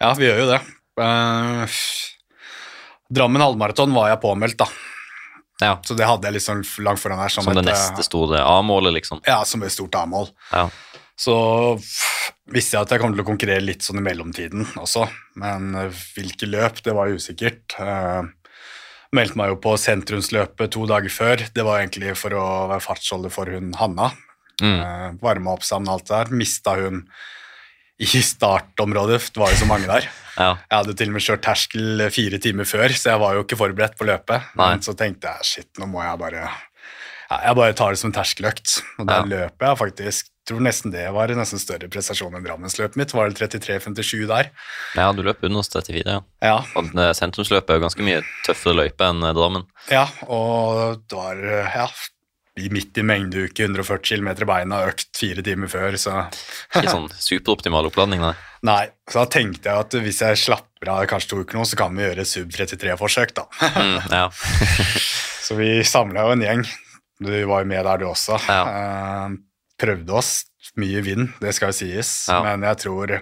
[0.00, 0.62] Ja, vi gjør jo det.
[1.04, 1.80] Eh,
[3.08, 4.68] Drammen halvmaraton var jeg påmeldt, da.
[5.58, 7.32] Ja, Så det hadde jeg liksom langt foran her.
[7.34, 9.22] Som, Som det et, eh, neste store A-målet, liksom.
[9.26, 10.30] Ja, som et stort A-mål.
[10.52, 10.68] Ja.
[11.18, 11.34] Så
[12.52, 15.08] visste jeg at jeg kom til å konkurrere litt sånn i mellomtiden også,
[15.42, 17.74] men eh, hvilke løp, det var usikkert.
[17.74, 18.28] Uh,
[19.16, 21.42] meldte meg jo på sentrumsløpet to dager før.
[21.54, 24.10] Det var egentlig for å være fartsholder for hun Hanna.
[24.60, 24.78] Mm.
[24.82, 26.32] Uh, varme opp sammen alt der.
[26.34, 27.04] Mista hun
[27.98, 30.08] i startområdet, det var jo så mange der.
[30.38, 30.52] Ja.
[30.70, 33.56] Jeg hadde til og med kjørt terskel fire timer før, så jeg var jo ikke
[33.58, 34.52] forberedt på løpet.
[34.54, 34.68] Nei.
[34.70, 38.12] Men så tenkte jeg shit, nå må jeg bare ja, Jeg bare tar det som
[38.12, 38.76] en terskeløkt.
[39.02, 39.26] Og der Ja.
[39.32, 43.14] løper jeg faktisk tror nesten det var en nesten større prestasjon enn Drammensløpet mitt.
[43.14, 44.50] Var det 33,57 der?
[44.96, 46.20] ja, du løp under 34, ja.
[46.44, 49.66] Ja, Og eh, sentrumsløpet er jo ganske mye tøffere løype enn eh, Drammen.
[49.92, 51.42] ja og det var
[51.76, 51.88] Ja,
[52.74, 56.24] midt i mengdeuke, 140 km i beina, økt fire timer før, så
[56.74, 58.32] Ikke sånn superoptimal oppladning, nei.
[58.66, 58.88] Nei.
[59.06, 61.94] Så da tenkte jeg at hvis jeg slapper av kanskje to uker nå, så kan
[61.94, 63.44] vi gjøre sub 33-forsøk, da.
[63.78, 64.24] Mm, ja.
[65.46, 66.64] Så vi samla jo en gjeng.
[67.22, 68.38] Du var jo med der, du også.
[68.50, 68.58] Ja.
[68.66, 69.38] Eh,
[69.78, 70.44] prøvde oss.
[70.78, 72.42] Mye vind, det skal jo sies, Ja.
[72.44, 73.20] men jeg tror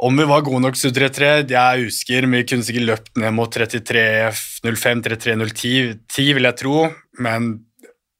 [0.00, 3.50] om vi var gode nok sub 33, jeg husker vi kunne sikkert løpt ned mot
[3.50, 6.84] 33.05, 33.010, vil jeg tro,
[7.18, 7.48] men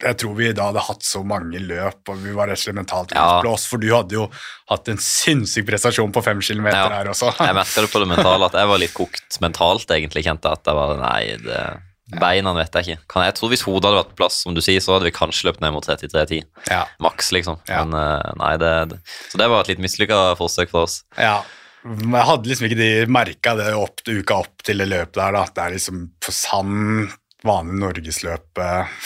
[0.03, 2.79] jeg tror vi da hadde hatt så mange løp, og vi var rett og slett
[2.79, 3.41] mentalt Ja.
[3.41, 4.29] utblåst, for du hadde jo
[4.71, 6.99] hatt en sinnssyk prestasjon på fem kilometer Ja.
[7.03, 7.33] her også.
[7.39, 10.25] Jeg merka det på det mentale at jeg var litt kokt mentalt, egentlig.
[10.25, 11.83] Kjente at jeg var Nei, det
[12.17, 13.05] Beina vet jeg ikke.
[13.13, 15.15] Kan, jeg tror Hvis hodet hadde vært på plass, som du sier, så hadde vi
[15.17, 16.47] kanskje løpt ned mot 33-10.
[16.71, 16.83] Ja.
[17.05, 17.61] Maks, liksom.
[17.69, 17.83] Ja.
[17.85, 21.03] Men eh, nei, det, det Så det var et litt mislykka forsøk for oss.
[21.21, 21.43] Ja,
[21.85, 25.45] jeg hadde liksom ikke de merka det opp, uka opp til det løpet der, da.
[25.53, 27.13] Det er liksom på sand,
[27.47, 28.97] vanlig norgesløp eh,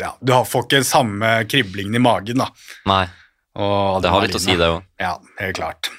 [0.00, 2.48] Ja, du får ikke samme kriblingen i magen, da.
[2.88, 3.04] Nei,
[3.56, 4.82] det har litt å si, det òg.
[5.00, 5.92] Ja, helt klart.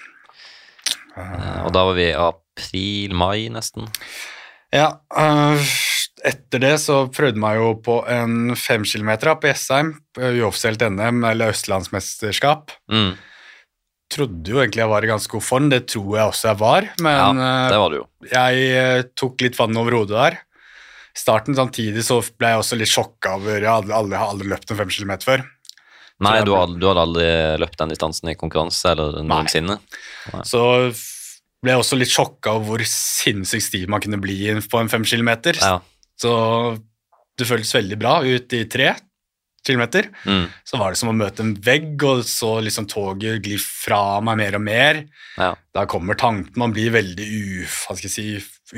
[1.18, 3.88] Og da var vi i april-mai, nesten.
[4.74, 5.64] Ja, øh,
[6.26, 11.22] etter det så prøvde meg jo på en fem kilometer da, på Jessheim, uoffisielt NM,
[11.30, 12.74] eller Østlandsmesterskap.
[12.90, 13.12] Mm.
[14.14, 16.90] Trodde jo egentlig jeg var i ganske god form, det tror jeg også jeg var,
[17.04, 17.98] men Ja, det var
[18.32, 20.40] jeg eh, tok litt vann over hodet der.
[21.18, 24.72] I starten samtidig så ble jeg også litt sjokka over Jeg hadde aldri, aldri løpt
[24.72, 25.46] en fem kilometer før.
[26.24, 27.28] Nei, du hadde, du hadde aldri
[27.62, 29.78] løpt den distansen i konkurranse eller noensinne?
[30.34, 30.42] Nei.
[30.50, 30.62] Så
[31.62, 34.40] ble jeg også litt sjokka over hvor sinnssykt stiv man kunne bli
[34.72, 35.60] på en fem kilometer.
[35.62, 35.78] Ja.
[36.18, 36.32] Så
[37.38, 38.96] det føltes veldig bra ut i tre
[39.68, 40.08] kilometer.
[40.26, 40.46] Mm.
[40.64, 44.40] Så var det som å møte en vegg, og så liksom toget glir fra meg
[44.40, 45.02] mer og mer.
[45.38, 45.50] Ja.
[45.76, 48.28] Da kommer tanken, man blir veldig u, hva skal jeg si,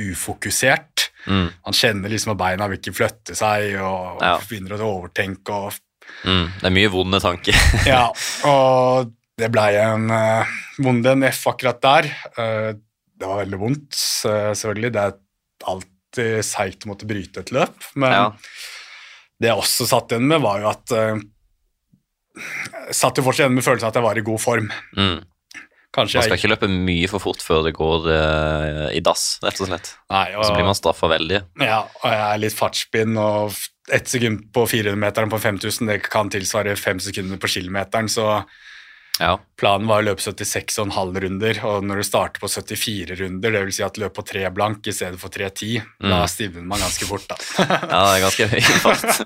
[0.09, 1.09] ufokusert.
[1.29, 1.47] Mm.
[1.65, 4.35] Man kjenner liksom at beina vil ikke flytte seg, og Ja.
[4.49, 5.79] begynner å overtenke og
[6.25, 6.47] Mm.
[6.59, 7.53] Det er mye vonde tanker.
[7.85, 8.07] Ja,
[8.49, 10.43] og det blei en uh,
[10.81, 12.09] vond DNF akkurat der.
[12.33, 12.73] Uh,
[13.19, 13.93] det var veldig vondt,
[14.25, 14.91] uh, selvfølgelig.
[14.95, 15.13] Det er
[16.19, 18.27] alltid seigt å måtte bryte et løp, men Ja.
[19.39, 21.19] det jeg også satt igjen med, var jo at uh,
[22.95, 24.69] Satt jo fortsatt igjen med følelsen av at jeg var i god form.
[24.95, 25.17] Mm.
[25.91, 29.39] Kanskje Man skal jeg ikke løpe mye for fort før det går uh, i dass,
[29.43, 29.89] rett og slett.
[30.13, 31.41] Nei, og, Så blir man straffa veldig.
[31.65, 33.57] ja, og jeg er litt fartsblind, og
[33.91, 38.43] ett sekund på 400-meteren på 5000 det kan tilsvare fem sekunder på kilometeren, så
[39.19, 39.33] Ja.
[39.59, 43.75] Planen var å løpe 76,5 runder, og når du starter på 74 runder, dvs.
[43.75, 46.27] Si at løper på tre blank i stedet for 3,10, da Mm.
[46.31, 47.35] stivner man ganske fort, da.
[47.59, 49.19] ja, det er ganske høy fart.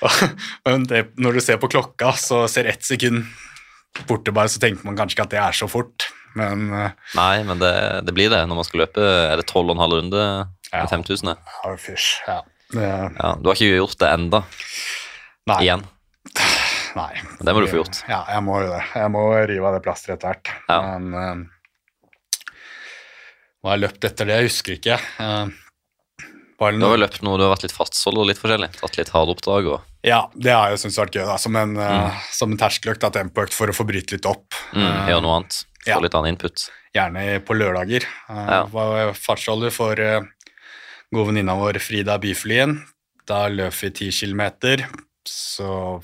[0.68, 3.24] Men det, når du ser på klokka, så ser ett sekund
[4.06, 6.06] borte bare, så tenker man kanskje ikke at det er så fort,
[6.36, 7.70] men eh, Nei, men det,
[8.04, 9.00] det blir det når man skal løpe.
[9.32, 10.20] Er det 12,5 runde
[10.68, 10.82] Ja.
[10.82, 11.30] med 5000?
[11.64, 12.08] ja, fysj.
[12.28, 12.42] Ja.
[12.74, 12.84] Det,
[13.16, 14.42] Ja, du har ikke gjort det enda
[15.48, 15.84] nei, igjen.
[16.96, 17.12] Nei.
[17.44, 18.00] Det må du få gjort.
[18.10, 18.82] Ja, jeg må jo det.
[18.96, 20.52] Jeg må rive av det plasteret etter hvert.
[20.70, 20.80] Ja.
[20.96, 21.44] Men eh,
[23.60, 24.96] hva har jeg løpt etter det, jeg husker ikke.
[25.18, 25.48] Uh,
[26.60, 28.68] var Du har noe vel løpt noe, du har vært litt fartsholder og litt forskjellig.
[28.78, 32.20] Tatt litt hardoppdrag og Ja, det har jeg syntes vært gøy, da, som en, uh,
[32.32, 34.46] som en terskeløkt da, tempoøkt for å få bryte litt opp.
[34.72, 35.58] mm, Eh, gjøre noe annet.
[35.82, 35.98] Få ja.
[36.04, 36.68] litt annen input.
[36.96, 38.06] Gjerne på lørdager.
[38.30, 38.62] Ja.
[38.72, 42.78] Var fartsholder for gode venninna vår Frida Byflien.
[43.28, 44.86] Da løp vi ti kilometer,
[45.28, 46.00] så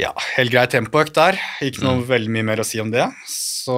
[0.00, 1.38] ja, helt grei tempoøkt der.
[1.62, 2.06] Ikke noe Mm.
[2.08, 3.06] veldig mye mer å si om det.
[3.30, 3.76] Så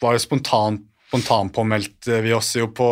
[0.00, 2.86] var jo spontant, spontanpåmeldte vi oss jo på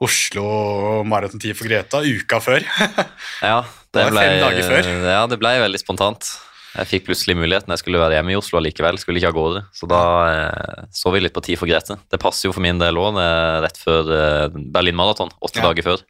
[0.00, 2.64] Oslo Maraton 10 for Greta uka før.
[3.44, 4.88] Ja, Det var fem dager før.
[5.10, 6.30] Ja, det ble veldig spontant.
[6.70, 7.72] Jeg fikk plutselig muligheten.
[7.74, 8.96] Jeg skulle være hjemme i Oslo likevel.
[9.02, 9.62] Skulle ikke av gårde.
[9.74, 10.00] Så da
[10.30, 11.96] eh, så vi litt på Tid for Grete.
[12.12, 13.18] Det passer jo for min del òg,
[13.66, 15.32] rett før eh, Berlin Marathon.
[15.42, 15.66] Åtte Ja.
[15.66, 16.04] dager før.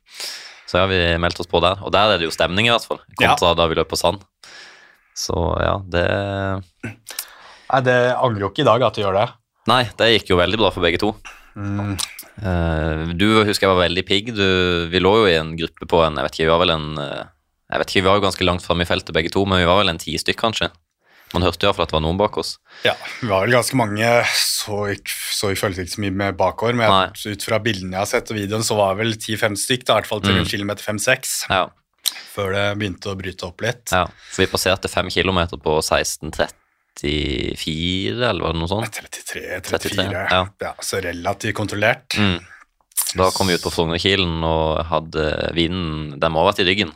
[0.71, 1.81] Så ja, vi meldte oss på der.
[1.83, 3.01] Og der er det jo stemning, i hvert fall.
[3.19, 4.23] Kontra da vi løp på sand.
[5.19, 6.07] Så ja, det
[7.71, 9.27] Nei, det angrer jo ikke i dag at du gjør det.
[9.71, 11.13] Nei, det gikk jo veldig bra for begge to.
[11.59, 11.97] Mm.
[12.41, 14.33] Eh, du husker jeg var veldig pigg.
[14.37, 14.47] Du,
[14.91, 16.87] vi lå jo i en gruppe på en Jeg vet ikke, vi var vel en
[17.03, 17.27] eh,
[17.71, 19.69] Jeg vet ikke, vi var jo ganske langt framme i feltet begge to, men vi
[19.69, 20.71] var vel en ti stykk, kanskje.
[21.33, 22.57] Man hørte iallfall at det var noen bak oss.
[22.83, 24.97] Ja, vi var vel ganske mange, så vi
[25.31, 28.09] så jeg følte ikke så mye med bakover, men jeg, ut fra bildene jeg har
[28.11, 30.41] sett og videoen, så var det vel 10-5 stykk, da, i hvert fall til Mm.
[30.43, 31.63] en kilometer 5-6, Ja,
[32.35, 33.87] før det begynte å bryte opp litt.
[33.95, 34.05] ja.
[34.33, 38.91] Så vi passerte fem kilometer på 16.34, eller var det noe sånt?
[38.91, 40.47] 33-34, 33, ja.
[40.61, 40.73] ja.
[40.83, 42.17] så relativt kontrollert.
[42.19, 42.39] Mm.
[43.17, 45.25] Da kom vi ut på Frognerkilen og hadde
[45.57, 46.93] vinden Den må ha vært i ryggen.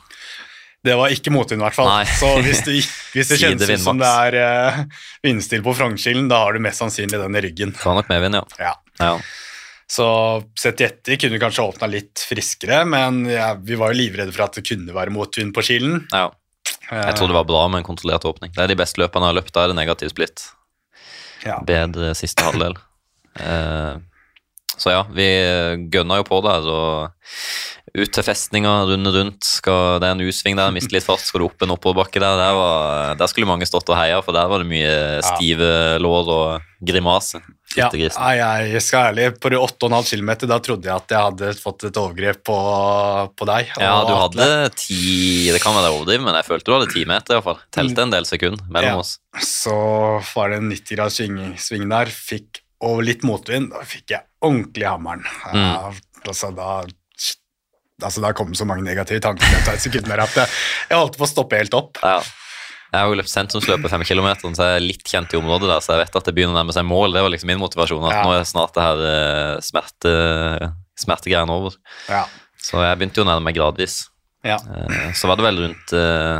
[0.84, 2.04] Det var ikke motvind i hvert fall, Nei.
[2.20, 2.76] så hvis det,
[3.14, 4.82] hvis det kjennes ut som det er uh,
[5.24, 7.72] vindstill på Frognerkilen, da har du mest sannsynlig den i ryggen.
[7.72, 8.44] Det var nok medvind, ja.
[8.60, 8.74] Ja.
[9.00, 9.14] ja.
[9.94, 10.06] Så
[10.58, 14.34] sett i etter kunne vi kanskje åpna litt friskere, men ja, vi var jo livredde
[14.34, 16.02] for at det kunne være motvind på Kilen.
[16.12, 16.28] Ja.
[16.90, 18.52] Jeg tror det var bra med en kontrollert åpning.
[18.52, 19.52] Det er de beste løpene jeg har løpt.
[19.56, 20.48] Da er det negativ splitt.
[21.44, 21.58] Ja.
[21.64, 22.76] Bedre siste halvdel.
[23.40, 23.96] uh,
[24.80, 25.28] så ja, vi
[25.92, 26.68] gønna jo på der.
[26.68, 27.32] Og
[27.94, 29.46] ut til festninga, runde rundt.
[29.46, 32.38] Skal, det er en U-sving der, mister litt fart, skal du opp en oppoverbakke der.
[32.40, 35.68] Der, var, der skulle mange stått og heia, for der var det mye stive
[36.02, 37.38] lår og grimase.
[37.74, 41.86] Ja, jeg skal ærlig, på de 8,5 km da trodde jeg at jeg hadde fått
[41.88, 42.58] et overgrep på,
[43.34, 43.72] på deg.
[43.82, 44.46] Ja, du hadde
[44.78, 47.34] ti Det kan være overdrivet, men jeg følte du hadde ti meter.
[47.34, 47.62] i hvert fall.
[47.74, 49.00] Telte en del sekund mellom Ja.
[49.02, 49.16] oss.
[49.42, 49.74] Så
[50.34, 54.26] var det en 90 grads sving, sving der, fikk og litt motvind, da fikk jeg
[54.44, 55.24] ordentlig hammeren.
[55.54, 55.64] Mm.
[55.64, 55.90] Ja,
[56.28, 56.82] altså, da,
[58.02, 60.48] altså, da kom så mange negative tanker i løpet av et sekund at jeg,
[60.90, 62.00] jeg holdt på å stoppe helt opp.
[62.02, 62.18] Ja.
[62.94, 65.80] Jeg har jo løpt sentrumsløpet fem kilometer, så jeg er litt kjent i området der,
[65.82, 67.12] så jeg vet at det begynner å nærme seg mål.
[67.16, 68.22] Det var liksom min motivasjon, at Ja.
[68.22, 70.12] nå er snart det her eh, smerte,
[71.02, 71.74] smertegreiene over.
[72.08, 72.24] Ja.
[72.62, 74.04] Så jeg begynte jo å nærme meg gradvis.
[74.46, 74.60] Ja.
[74.62, 76.38] Eh, Så var det vel rundt eh,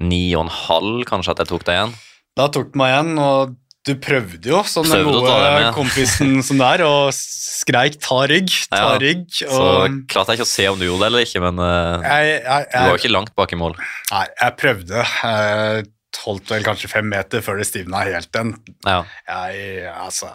[0.00, 1.92] ni og en halv kanskje at jeg tok det igjen.
[2.40, 3.56] Da tok det meg igjen, og
[3.88, 8.80] du prøvde jo som den gode kompisen som det er, og skreik 'ta rygg', 'ta
[8.82, 9.38] Ja, rygg'.
[9.40, 9.62] Så
[10.10, 12.66] klarte jeg ikke å se om du gjorde det eller ikke, men eh, jeg, jeg,
[12.74, 13.74] du var jo ikke langt bak i mål.
[14.12, 15.06] nei, jeg prøvde.
[15.24, 15.88] Jeg
[16.20, 18.52] holdt vel kanskje fem meter før det stivna helt igjen.
[18.84, 19.04] Ja.
[19.30, 20.28] Jeg, altså,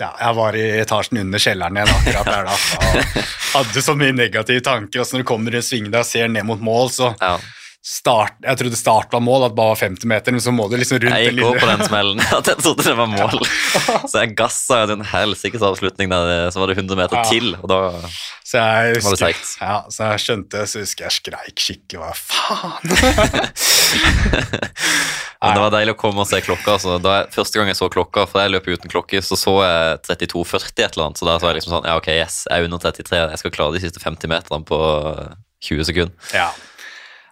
[0.00, 2.54] ja, jeg var i etasjen under kjelleren igjen akkurat der da.
[2.54, 5.02] Og hadde så mye negative tanker.
[5.02, 7.10] Og så når du kommer i en sving der og ser ned mot mål, så.
[7.82, 10.68] Start, Jeg trodde start var mål, at det bare var 50 meter, men så må
[10.70, 13.40] du liksom rundt Jeg gikk over på den smellen at jeg trodde det var mål.
[14.06, 17.24] Så jeg gassa en helsikes avslutning der, så var det 100 meter Ja.
[17.26, 17.80] til, og da
[18.46, 19.50] Så jeg, Var det husker, seigt?
[19.60, 21.98] ja, så jeg skjønte, så husker jeg skreik skikkelig.
[22.02, 22.82] Hva faen?
[25.42, 26.76] Men det var deilig å komme og se klokka.
[26.76, 26.98] Altså.
[27.02, 29.98] jeg, første gang jeg så klokka, for jeg løp uten klokke, så så jeg
[30.30, 31.18] 32,40 et eller annet.
[31.18, 33.18] Så da så jeg liksom sånn Ja, ok, yes, jeg er under 33.
[33.32, 34.78] Jeg skal klare de siste 50 meterne på
[35.66, 36.14] 20 sekunder.
[36.34, 36.50] Ja.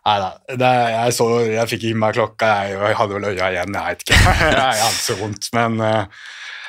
[0.07, 0.17] Nei
[0.57, 3.75] da, jeg, så, jeg fikk ikke meg klokka, jeg, og jeg hadde vel øya igjen,
[3.77, 4.21] jeg vet ikke.
[4.49, 6.21] jeg hadde så vondt, men uh,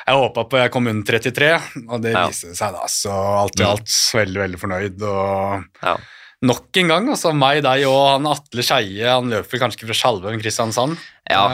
[0.06, 1.52] jeg håpa på jeg kom under 33,
[1.88, 2.26] og det Ja.
[2.28, 2.88] viste seg da.
[2.92, 3.70] Så alt i Mm.
[3.70, 5.02] alt veldig, veldig fornøyd.
[5.08, 5.94] Og Ja.
[6.42, 9.98] nok en gang, altså meg, deg og han Atle Skeie, han løper kanskje ikke fra
[10.02, 10.98] Skjalve, men Kristiansand.
[11.30, 11.46] Ja.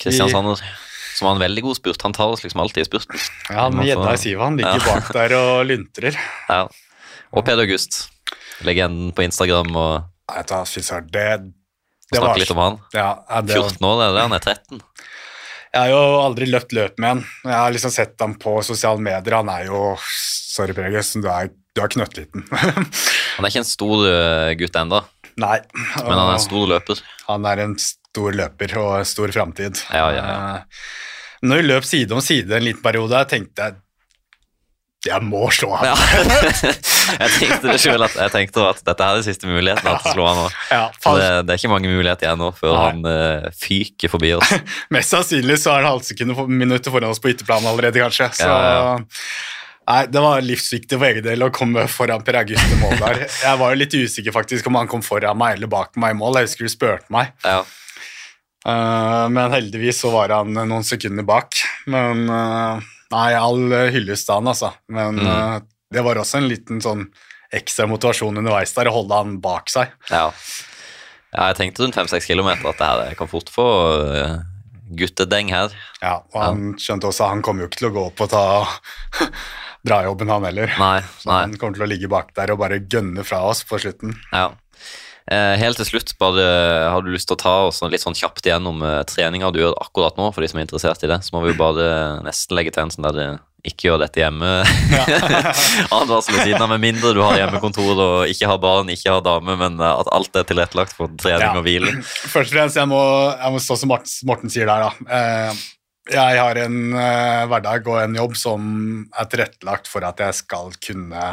[0.00, 0.62] Kristiansand Kristiansander,
[1.18, 2.02] som var en veldig god spurt.
[2.02, 3.20] Han tar oss liksom alltid i spurten.
[3.50, 6.16] Ja, han Vi gjedda i sivet, han ligger bak der og lyntrer.
[6.48, 6.64] Ja.
[7.32, 8.08] Og Peder August.
[8.62, 11.26] Legenden på Instagram og Du hva, fy det,
[12.12, 12.78] det snakke litt om han.
[12.96, 13.10] ja,
[13.46, 14.82] det, 14 år, det er han er 13.
[15.72, 17.20] Jeg har jo aldri løpt løp med han.
[17.46, 19.38] Jeg har liksom sett ham på sosiale medier.
[19.38, 22.44] Han er jo Sorry, Preges, du er, du er knøttliten.
[22.52, 24.98] Han er ikke en stor eh, gutt ennå,
[25.40, 25.62] men
[26.12, 26.98] han er en stor løper.
[27.30, 29.80] Han er en stor løper og stor framtid.
[29.88, 30.34] Ja, ja, ja.
[30.58, 33.78] Eh, Når vi løp side om side en liten periode, jeg tenkte jeg
[35.02, 35.88] jeg må slå ham.
[35.88, 35.94] Ja.
[37.22, 40.12] jeg tenkte det selv at, jeg tenkte at dette er den siste muligheten til å
[40.14, 40.44] slå nå.
[40.70, 42.84] Ja, det, det er ikke mange muligheter igjen nå før Nei.
[42.86, 44.52] han uh, fyker forbi oss.
[44.94, 48.30] Mest sannsynlig så er han halvsekundet minutter foran oss på ytterplanen allerede, kanskje.
[48.38, 48.52] Så.
[49.90, 53.24] Nei, det var livsviktig for egen del å komme foran Per August i mål der.
[53.26, 56.18] Jeg var jo litt usikker faktisk om han kom foran meg eller bak meg i
[56.20, 56.38] mål.
[56.38, 57.34] Jeg husker du spurte meg.
[57.42, 57.64] Ja.
[58.62, 61.58] Uh, men heldigvis så var han noen sekunder bak.
[61.90, 64.72] Men eh, Nei, all hyllest til han, altså.
[64.88, 65.28] Men Mm.
[65.28, 65.60] uh,
[65.92, 67.06] det var også en liten sånn
[67.52, 69.90] ekstra motivasjon underveis der, å holde han bak seg.
[70.08, 70.30] Ja.
[71.34, 73.66] ja, jeg tenkte rundt 5-6 kilometer at det her kan fort få
[74.08, 74.38] uh,
[74.96, 75.74] guttedeng her.
[76.00, 78.32] Ja, og han skjønte også at han kommer jo ikke til å gå opp og
[78.32, 78.44] ta
[79.88, 80.72] drajobben, han heller.
[80.78, 81.10] Nei, nei.
[81.20, 84.16] Så han kommer til å ligge bak der og bare gønne fra oss på slutten.
[84.32, 84.48] Ja.
[85.30, 86.42] Eh, helt til slutt, bare
[86.90, 89.76] har du lyst til å ta oss litt sånn kjapt igjennom eh, treninga du gjør
[89.78, 91.84] akkurat nå, for de som er interessert i det, så må vi jo bare
[92.26, 93.36] nesten legge til en sånn der eh,
[93.70, 94.48] ikke gjør dette hjemme.
[95.94, 99.22] Advarsel ved siden av, med mindre du har hjemmekontor og ikke har barn, ikke har
[99.22, 101.54] dame, men at alt er tilrettelagt for trening Ja.
[101.60, 101.92] og hvile.
[102.02, 102.98] Først og fremst, jeg må,
[103.36, 105.54] jeg må stå som Morten, Morten sier der, da.
[106.10, 106.78] Jeg har en
[107.46, 108.64] hverdag og en jobb som
[109.14, 111.28] er tilrettelagt for at jeg skal kunne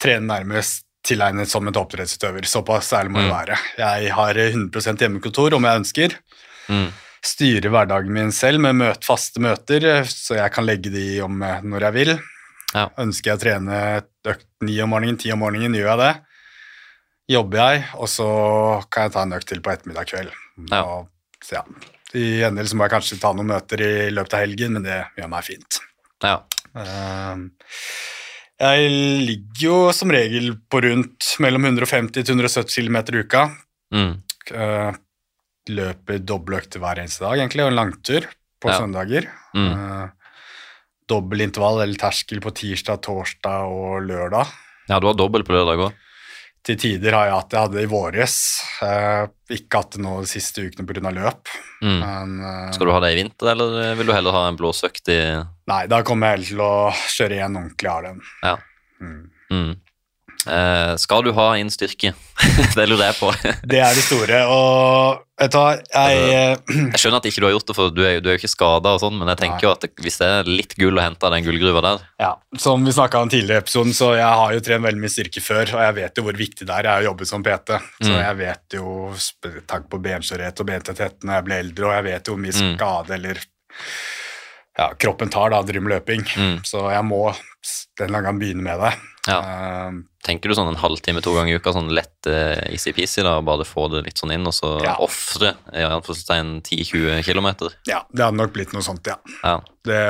[0.00, 2.44] trene nærmest tilegnet som en toppidrettsutøver.
[2.48, 3.36] Såpass ærlig må det Mm.
[3.36, 3.58] være.
[3.78, 6.16] Jeg har 100% hjemmekontor om jeg ønsker.
[6.68, 6.90] Mm.
[7.22, 11.42] Styrer hverdagen min selv med møt, faste møter, eh, så jeg kan legge de om
[11.42, 12.12] eh, når jeg vil.
[12.74, 12.88] Ja.
[12.98, 16.12] Ønsker jeg å trene et økt ni om morgenen, ti om morgenen, gjør jeg det.
[17.30, 18.28] Jobber jeg, og så
[18.90, 20.30] kan jeg ta en økt til på ettermiddag kveld.
[20.70, 20.82] Ja.
[20.84, 21.08] Og,
[21.44, 21.64] så ja.
[22.14, 24.96] I endel så må jeg kanskje ta noen møter i løpet av helgen, men det
[25.18, 25.78] gjør meg fint.
[26.24, 26.40] Ja.
[26.74, 27.50] Ehm,
[28.60, 28.90] Jeg
[29.24, 33.44] ligger jo som regel på rundt mellom 150 til 170 km i uka.
[33.94, 34.12] Mm.
[34.52, 34.90] Uh,
[35.70, 38.26] Løper doble økter hver eneste dag, egentlig, og en langtur
[38.60, 38.78] på Ja.
[38.80, 39.28] søndager.
[39.54, 39.68] Mm.
[39.70, 40.08] Eh,
[41.08, 44.50] dobbeltintervall eller terskel på tirsdag, torsdag og lørdag.
[44.88, 45.94] Ja, du har dobbel på lørdag òg.
[46.66, 48.34] Til tider har jeg hatt det jeg hadde det i våres.
[48.84, 49.22] Eh,
[49.56, 51.12] ikke hatt det nå de siste ukene pga.
[51.16, 51.52] løp.
[51.80, 52.00] Mm.
[52.02, 55.08] Men eh, Skal du ha det i vinter, eller vil du heller ha en blåsøkt
[55.08, 55.20] i
[55.70, 56.74] nei, da kommer jeg heller til å
[57.16, 58.20] kjøre igjen ordentlig av den.
[58.44, 58.56] Ja.
[59.00, 59.22] Mm.
[59.50, 59.72] Mm.
[60.46, 62.12] Eh, skal du ha inn styrke?
[62.76, 63.32] det lurer jeg på.
[63.64, 64.44] Det er det store.
[64.52, 66.52] Og vet du hva, jeg eh,
[66.92, 68.52] Jeg skjønner at ikke du har gjort det, for du er, du er jo ikke
[68.52, 71.26] skada, sånn, men jeg tenker jo at det, hvis det er litt gull å hente
[71.26, 72.30] av den gullgruva der Ja,
[72.60, 75.44] som vi snakka om tidligere i episoden, så jeg har jo trent veldig mye styrke
[75.44, 76.88] før, og jeg vet jo hvor viktig det er.
[76.90, 78.20] Jeg har jobbet som PT, så Mm.
[78.20, 78.86] jeg vet jo
[79.70, 82.56] Takk på benskjørhet og bentetthet når jeg ble eldre, og jeg vet jo hvor mye
[82.60, 82.74] Mm.
[82.76, 83.40] skade eller
[84.78, 86.24] ja, kroppen tar da, driver med løping.
[86.36, 86.60] Mm.
[86.64, 87.34] Så jeg må
[88.00, 88.92] den gangen gang begynne med det.
[89.30, 89.40] Ja.
[89.88, 93.38] Eh, Tenker du sånn en halvtime to ganger i uka, sånn lett uh, easy-peasy, da,
[93.40, 94.92] bare få det litt sånn inn, og så Ja.
[95.00, 97.48] ofre anførselstegn 10-20 km?
[97.88, 99.16] ja, det hadde nok blitt noe sånt, ja.
[99.42, 99.54] Ja.
[99.82, 100.02] Det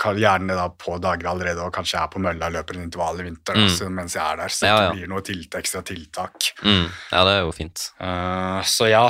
[0.00, 2.86] kan gjerne da på dager allerede, og kanskje jeg er på mølla og løper en
[2.88, 3.66] intervall i vinter Mm.
[3.68, 6.48] også, mens jeg er der, så Ja, det blir noe tilt, ekstra tiltak.
[6.64, 6.88] Mm.
[7.12, 7.90] ja, det er jo fint.
[8.00, 9.04] Uh, så ja,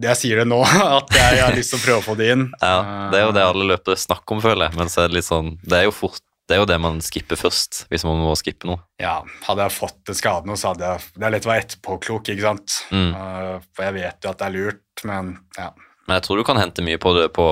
[0.00, 0.62] jeg sier det nå,
[1.02, 2.46] at jeg har lyst til å prøve å få det inn.
[2.62, 5.18] Ja, Det er jo det alle løpere snakker om, føler jeg, men så er det
[5.18, 8.18] litt sånn Det er jo fort det er jo det man skipper først, hvis man
[8.20, 8.82] må skippe noe.
[9.00, 11.62] Ja, hadde jeg fått en skade nå, så hadde jeg Det er lett å være
[11.64, 12.80] etterpåklok, ikke sant.
[12.90, 13.12] Mm.
[13.14, 15.70] Eh, for jeg vet jo at det er lurt, men ja.
[16.08, 17.44] Men jeg tror du kan hente mye på det på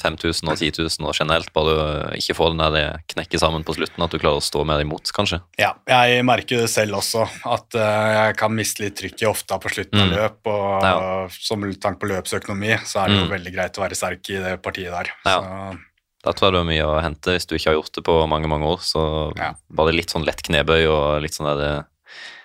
[0.00, 3.74] 5000 og 10 000 og generelt, bare du ikke får den der knekke sammen på
[3.76, 5.42] slutten, at du klarer å stå mer imot, kanskje.
[5.60, 5.74] ja.
[5.90, 9.68] Jeg merker det selv også, at eh, jeg kan miste litt trykk i hofta på
[9.74, 10.16] slutten av Mm.
[10.16, 11.28] løp, og Ja.
[11.28, 13.34] som tanke på løpsøkonomi, så er det jo Mm.
[13.36, 15.12] veldig greit å være sterk i det partiet der.
[15.26, 15.40] Ja.
[15.42, 15.78] Så,
[16.24, 18.14] Da tror jeg det er mye å hente hvis du ikke har gjort det på
[18.28, 18.80] mange mange år.
[18.84, 19.02] Så
[19.38, 19.54] Ja.
[19.72, 21.84] bare litt sånn lett knebøy og litt sånn der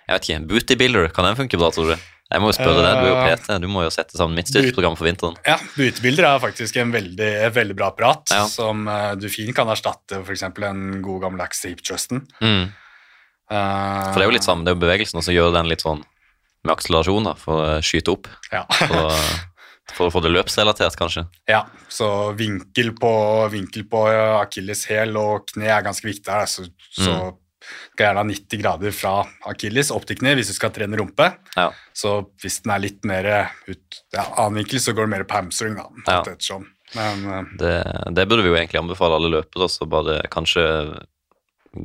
[0.08, 2.02] Jeg vet ikke, booty builder, kan den funke bra, tror du?
[2.32, 4.36] Jeg må jo spørre deg, du er jo Eh, PT, du må jo sette sammen
[4.36, 5.36] mitt styrkeprogram for vinteren.
[5.46, 8.46] ja, Butebilder er faktisk en veldig, veldig bra apparat, Ja.
[8.48, 10.44] som eh, du fint kan erstatte f.eks.
[10.44, 12.26] en god gammeldags hip trusten.
[12.42, 12.72] Mm.
[13.52, 15.68] Uh, For det er jo litt sammen, det er jo bevegelsen, og så gjør den
[15.70, 16.04] litt sånn
[16.66, 18.28] med akselerasjon, da, for å skyte opp.
[18.52, 18.64] Ja.
[18.70, 19.12] For,
[19.94, 21.28] for å få det løpsrelatert, kanskje.
[21.48, 23.12] Ja, så vinkel på,
[23.54, 24.06] vinkel på
[24.42, 26.46] akilles hæl og kne er ganske viktig her.
[26.50, 27.34] Så, så Mm.
[27.96, 29.12] skal gjerne ha 90 grader fra
[29.50, 31.32] akilles opp til kne hvis du skal trene rumpe.
[31.56, 31.72] Ja.
[31.98, 33.26] Så hvis den er litt mer
[33.68, 35.88] ut, ja, annen vinkel, så går det mer på hamstring, da.
[36.06, 36.20] Ja.
[36.22, 36.68] ettersom.
[36.94, 37.74] Men uh, Det,
[38.14, 40.62] det burde vi jo egentlig anbefale alle løpere, så bare kanskje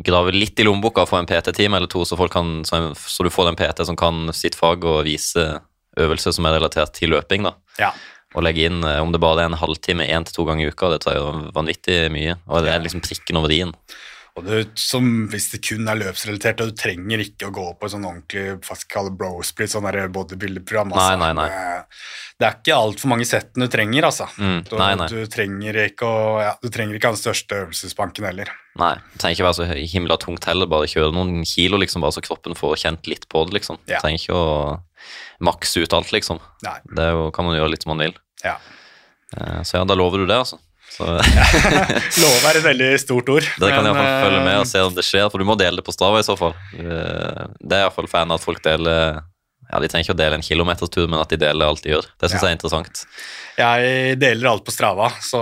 [0.07, 3.25] grave litt i lommeboka og få en PT-time eller to, så, folk kan, så, så
[3.27, 5.47] du får en PT som kan sitt fag og vise
[5.99, 7.57] øvelser som er relatert til løping, da.
[7.81, 7.93] Ja.
[8.31, 10.71] Og legge inn, eh, om det bare er en halvtime én til to ganger i
[10.71, 12.37] uka, det tar jo vanvittig mye.
[12.47, 13.73] Og det er liksom prikken over i-en.
[14.39, 15.03] Og det, som,
[15.33, 18.87] hvis det kun er løpsrelatert, og du trenger ikke å gå på sånn ordentlig jeg
[18.93, 20.93] kalle bro-split, sånn der bodybuilder-program.
[20.95, 21.49] Nei, nei, nei.
[21.51, 21.81] Det,
[22.39, 24.29] det er ikke altfor mange settene du trenger, altså.
[24.39, 25.09] Mm, Du, nei, nei.
[25.11, 28.53] du trenger ikke å, ja, du trenger ikke ha den største øvelsesbanken heller.
[28.79, 28.93] nei.
[29.11, 29.67] Det trenger ikke være så
[29.97, 33.43] himla tungt heller, bare kjøre noen kilo, liksom, bare så kroppen får kjent litt på
[33.49, 33.83] det, liksom.
[33.91, 33.99] Ja.
[33.99, 34.47] Trenger ikke å
[35.41, 36.41] makse ut alt, liksom.
[36.67, 36.79] Nei.
[36.97, 38.15] Det jo, kan man gjøre litt som man vil.
[38.45, 38.57] Ja.
[39.37, 40.59] Eh, Så ja, da lover du det, altså.
[40.91, 41.07] Så
[42.21, 43.47] Love er et veldig stort ord.
[43.63, 45.79] Dere kan iallfall følge med eh, og se om det skjer, for du må dele
[45.79, 46.55] det på Strava i så fall.
[46.75, 49.21] Eh, Det er iallfall fan at folk deler
[49.71, 52.09] Ja, De trenger ikke å dele en kilometertur, men at de deler alt de gjør.
[52.19, 52.49] Det syns Ja.
[52.49, 53.05] jeg er interessant.
[53.61, 55.41] Jeg deler alt på Strava, så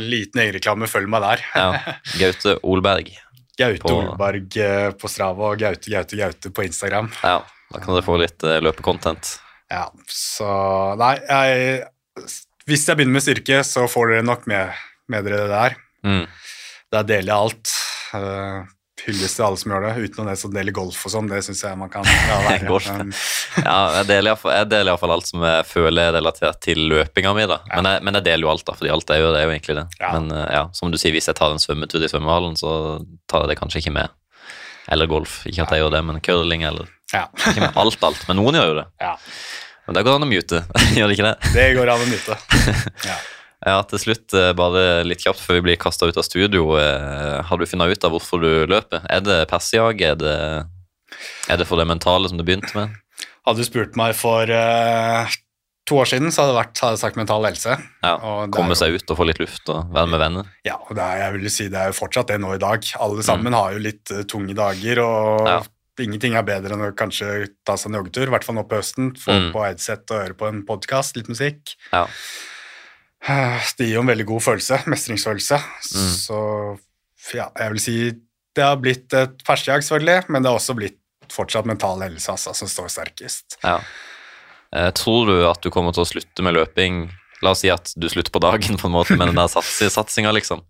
[0.00, 1.44] liten egenreklame, følg meg der.
[1.54, 1.94] Ja.
[2.18, 3.12] Gaute Olberg.
[3.60, 7.10] Gaute På- Olberg eh, på Strava og Gaute Gaute Gaute på Instagram.
[7.22, 7.38] Ja,
[7.70, 9.36] Da kan dere få litt uh, løpecontent.
[9.70, 10.48] Ja, så
[10.98, 11.84] Nei, jeg
[12.66, 14.74] Hvis jeg begynner med styrke, så får dere nok med,
[15.10, 15.78] med dere det der.
[16.06, 16.24] Mm.
[16.90, 17.72] Der deler jeg alt.
[18.10, 18.66] Uh,
[19.00, 21.28] hylles til alle som gjør det, utenom det som deler golf og sånn.
[21.30, 23.06] Det syns jeg man kan ja, være.
[23.64, 24.34] Ja, jeg deler
[24.92, 27.46] iallfall- alt som jeg føler er relatert til løpinga mi.
[27.50, 27.60] da.
[27.72, 29.54] Men jeg, men jeg deler jo alt, da, fordi alt jeg gjør, det er jo
[29.56, 29.86] egentlig det.
[30.02, 30.12] Ja.
[30.18, 32.72] Men eh, ja, som du sier, hvis jeg tar en svømmetur i svømmehallen, så
[33.30, 34.12] tar jeg det kanskje ikke med.
[34.90, 35.40] Eller golf.
[35.48, 37.26] Ikke at jeg gjør det, men curling eller ja.
[37.50, 38.22] Ikke med alt, alt.
[38.28, 38.86] Men noen gjør jo det.
[39.02, 39.16] ja.
[39.88, 40.58] Men det går an å mute,
[40.96, 41.52] gjør det ikke det?
[41.56, 42.40] Det går an å mute.
[43.10, 43.18] Ja.
[43.60, 46.78] Ja, til slutt, eh, bare litt kjapt før vi blir kasta ut av studio.
[46.80, 49.02] eh, Har du funnet ut av hvorfor du løper?
[49.12, 50.00] Er det persjag?
[50.00, 50.36] Er det,
[51.50, 52.94] er det for det mentale som du begynte med?
[53.44, 55.28] Hadde du spurt meg for uh,
[55.88, 57.76] to år siden, så hadde det vært hadde sagt mental helse.
[58.04, 58.14] Ja,
[58.54, 60.48] Komme seg ut og få litt luft og være med venner?
[60.64, 62.84] Ja, det er, jeg vil si det er jo fortsatt det nå i dag.
[63.00, 65.52] Alle sammen har jo litt tunge dager, og Mm.
[65.52, 65.60] Ja.
[66.00, 68.78] Ingenting er bedre enn å kanskje ta seg en joggetur, i hvert fall nå på
[68.80, 69.12] høsten.
[69.18, 69.52] Få Mm.
[69.54, 71.74] på headset og høre på en podkast, litt musikk.
[71.92, 72.06] Ja.
[73.28, 75.58] Eh, Det gir jo en veldig god følelse, mestringsfølelse.
[75.94, 76.14] Mm.
[76.16, 76.40] Så
[77.36, 77.96] ja, jeg vil si
[78.56, 80.96] det har blitt et ferskjag, selvfølgelig, men det har også blitt
[81.30, 83.58] fortsatt mental helse altså, som står sterkest.
[83.62, 83.78] ja.
[84.72, 87.10] Eh, Tror du at du kommer til å slutte med løping
[87.44, 90.32] La oss si at du slutter på dagen på en måte med den der satsinga,
[90.36, 90.62] liksom.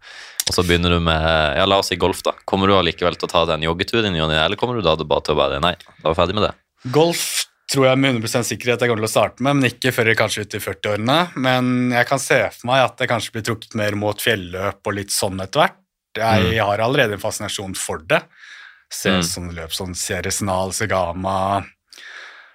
[0.49, 1.23] Og så begynner du med
[1.59, 2.35] ja, la oss si golf, da.
[2.49, 5.37] Kommer du allikevel til å ta den joggeturen, Jonny, eller kommer du da bare til
[5.37, 6.53] å bare Nei, da er vi ferdig med det.
[6.95, 7.25] Golf
[7.71, 10.47] tror jeg med 100 sikkerhet jeg kommer til å starte med, men ikke før kanskje
[10.47, 11.19] ut i 40-årene.
[11.43, 14.97] Men jeg kan se for meg at jeg kanskje blir trukket mer mot fjelløp og
[14.97, 15.77] litt sånn etter hvert.
[16.19, 16.57] Jeg mm.
[16.67, 18.25] har allerede en fascinasjon for det.
[18.91, 19.27] Se mm.
[19.27, 21.61] sånne løp sånn Ceresnal, Segama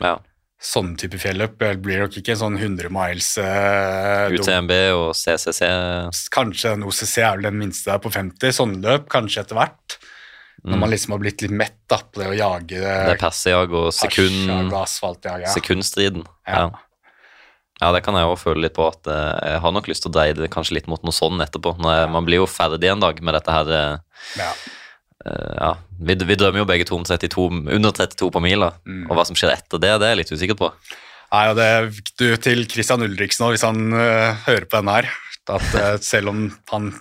[0.03, 0.17] ja.
[0.65, 5.67] Sånn type fjelløp det blir nok ikke en sånn 100 miles eh, UTMB og CCC?
[6.33, 8.55] Kanskje en OCC er vel den minste der på 50.
[8.55, 9.97] Sånne løp kanskje etter hvert.
[10.65, 10.93] Når man mm.
[10.95, 14.49] liksom har blitt litt mett da, på det å jage Det er persejag og sekund,
[14.49, 15.51] ja.
[15.53, 16.23] sekundstriden.
[16.47, 16.63] Ja.
[16.63, 17.11] ja.
[17.83, 17.91] ja.
[17.93, 18.87] det kan jeg òg føle litt på.
[18.89, 21.43] at eh, Jeg har nok lyst til å dreie det kanskje litt mot noe sånn
[21.45, 21.75] etterpå.
[21.77, 23.69] Jeg, man blir jo ferdig en dag med dette her.
[23.77, 24.49] Eh, ja.
[25.25, 25.71] Uh, ja.
[25.97, 29.07] Vi, vi, drømmer jo begge to om 32, under 32 på mila, mm.
[29.09, 30.69] og hva som skjer etter det, det er jeg litt usikker på.
[31.33, 31.69] Nei, og det
[32.21, 35.09] du til Christian Ulriksen òg, hvis han uh, hører på denne her,
[35.55, 36.93] at uh, selv om han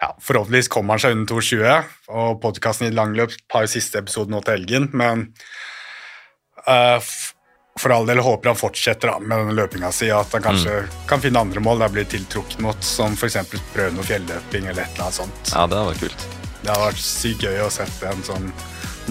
[0.00, 4.32] ja, Forhåpentligvis kommer han seg under 2,20, og podkasten i langløp har jo siste episode
[4.32, 5.28] nå til helgen, men
[6.68, 6.98] uh,
[7.80, 10.94] for all del håper han fortsetter da, med den løpinga si, at han kanskje mm.
[11.10, 13.40] kan finne andre mål der blir tiltrukket mot, som f.eks.
[13.74, 15.54] prøve noe fjelløping eller et eller annet sånt.
[15.54, 16.43] Ja, Det hadde vært kult.
[16.64, 18.48] Det hadde vært sykt gøy å sette en sånn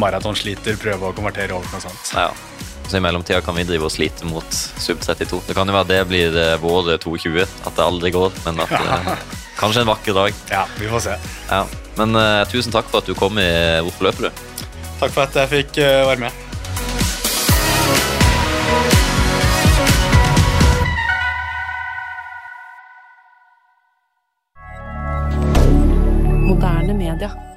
[0.01, 2.13] maratonsliter prøve å konvertere over til noe sånt.
[2.17, 2.31] Ja,
[2.89, 5.43] så i mellomtida kan vi drive og slite mot sub 32.
[5.47, 8.73] Det kan jo være det blir eh, vår 2,20, at det aldri går, men at
[8.73, 9.17] ja.
[9.61, 10.39] Kanskje en vakker dag.
[10.49, 11.17] Ja, vi får se.
[11.51, 11.61] Ja.
[11.93, 13.45] Men uh, tusen takk for at du kom i
[13.85, 14.41] Hvorfor løper du?
[14.97, 16.52] Takk for at jeg fikk uh, være med.
[27.23, 27.52] Canada.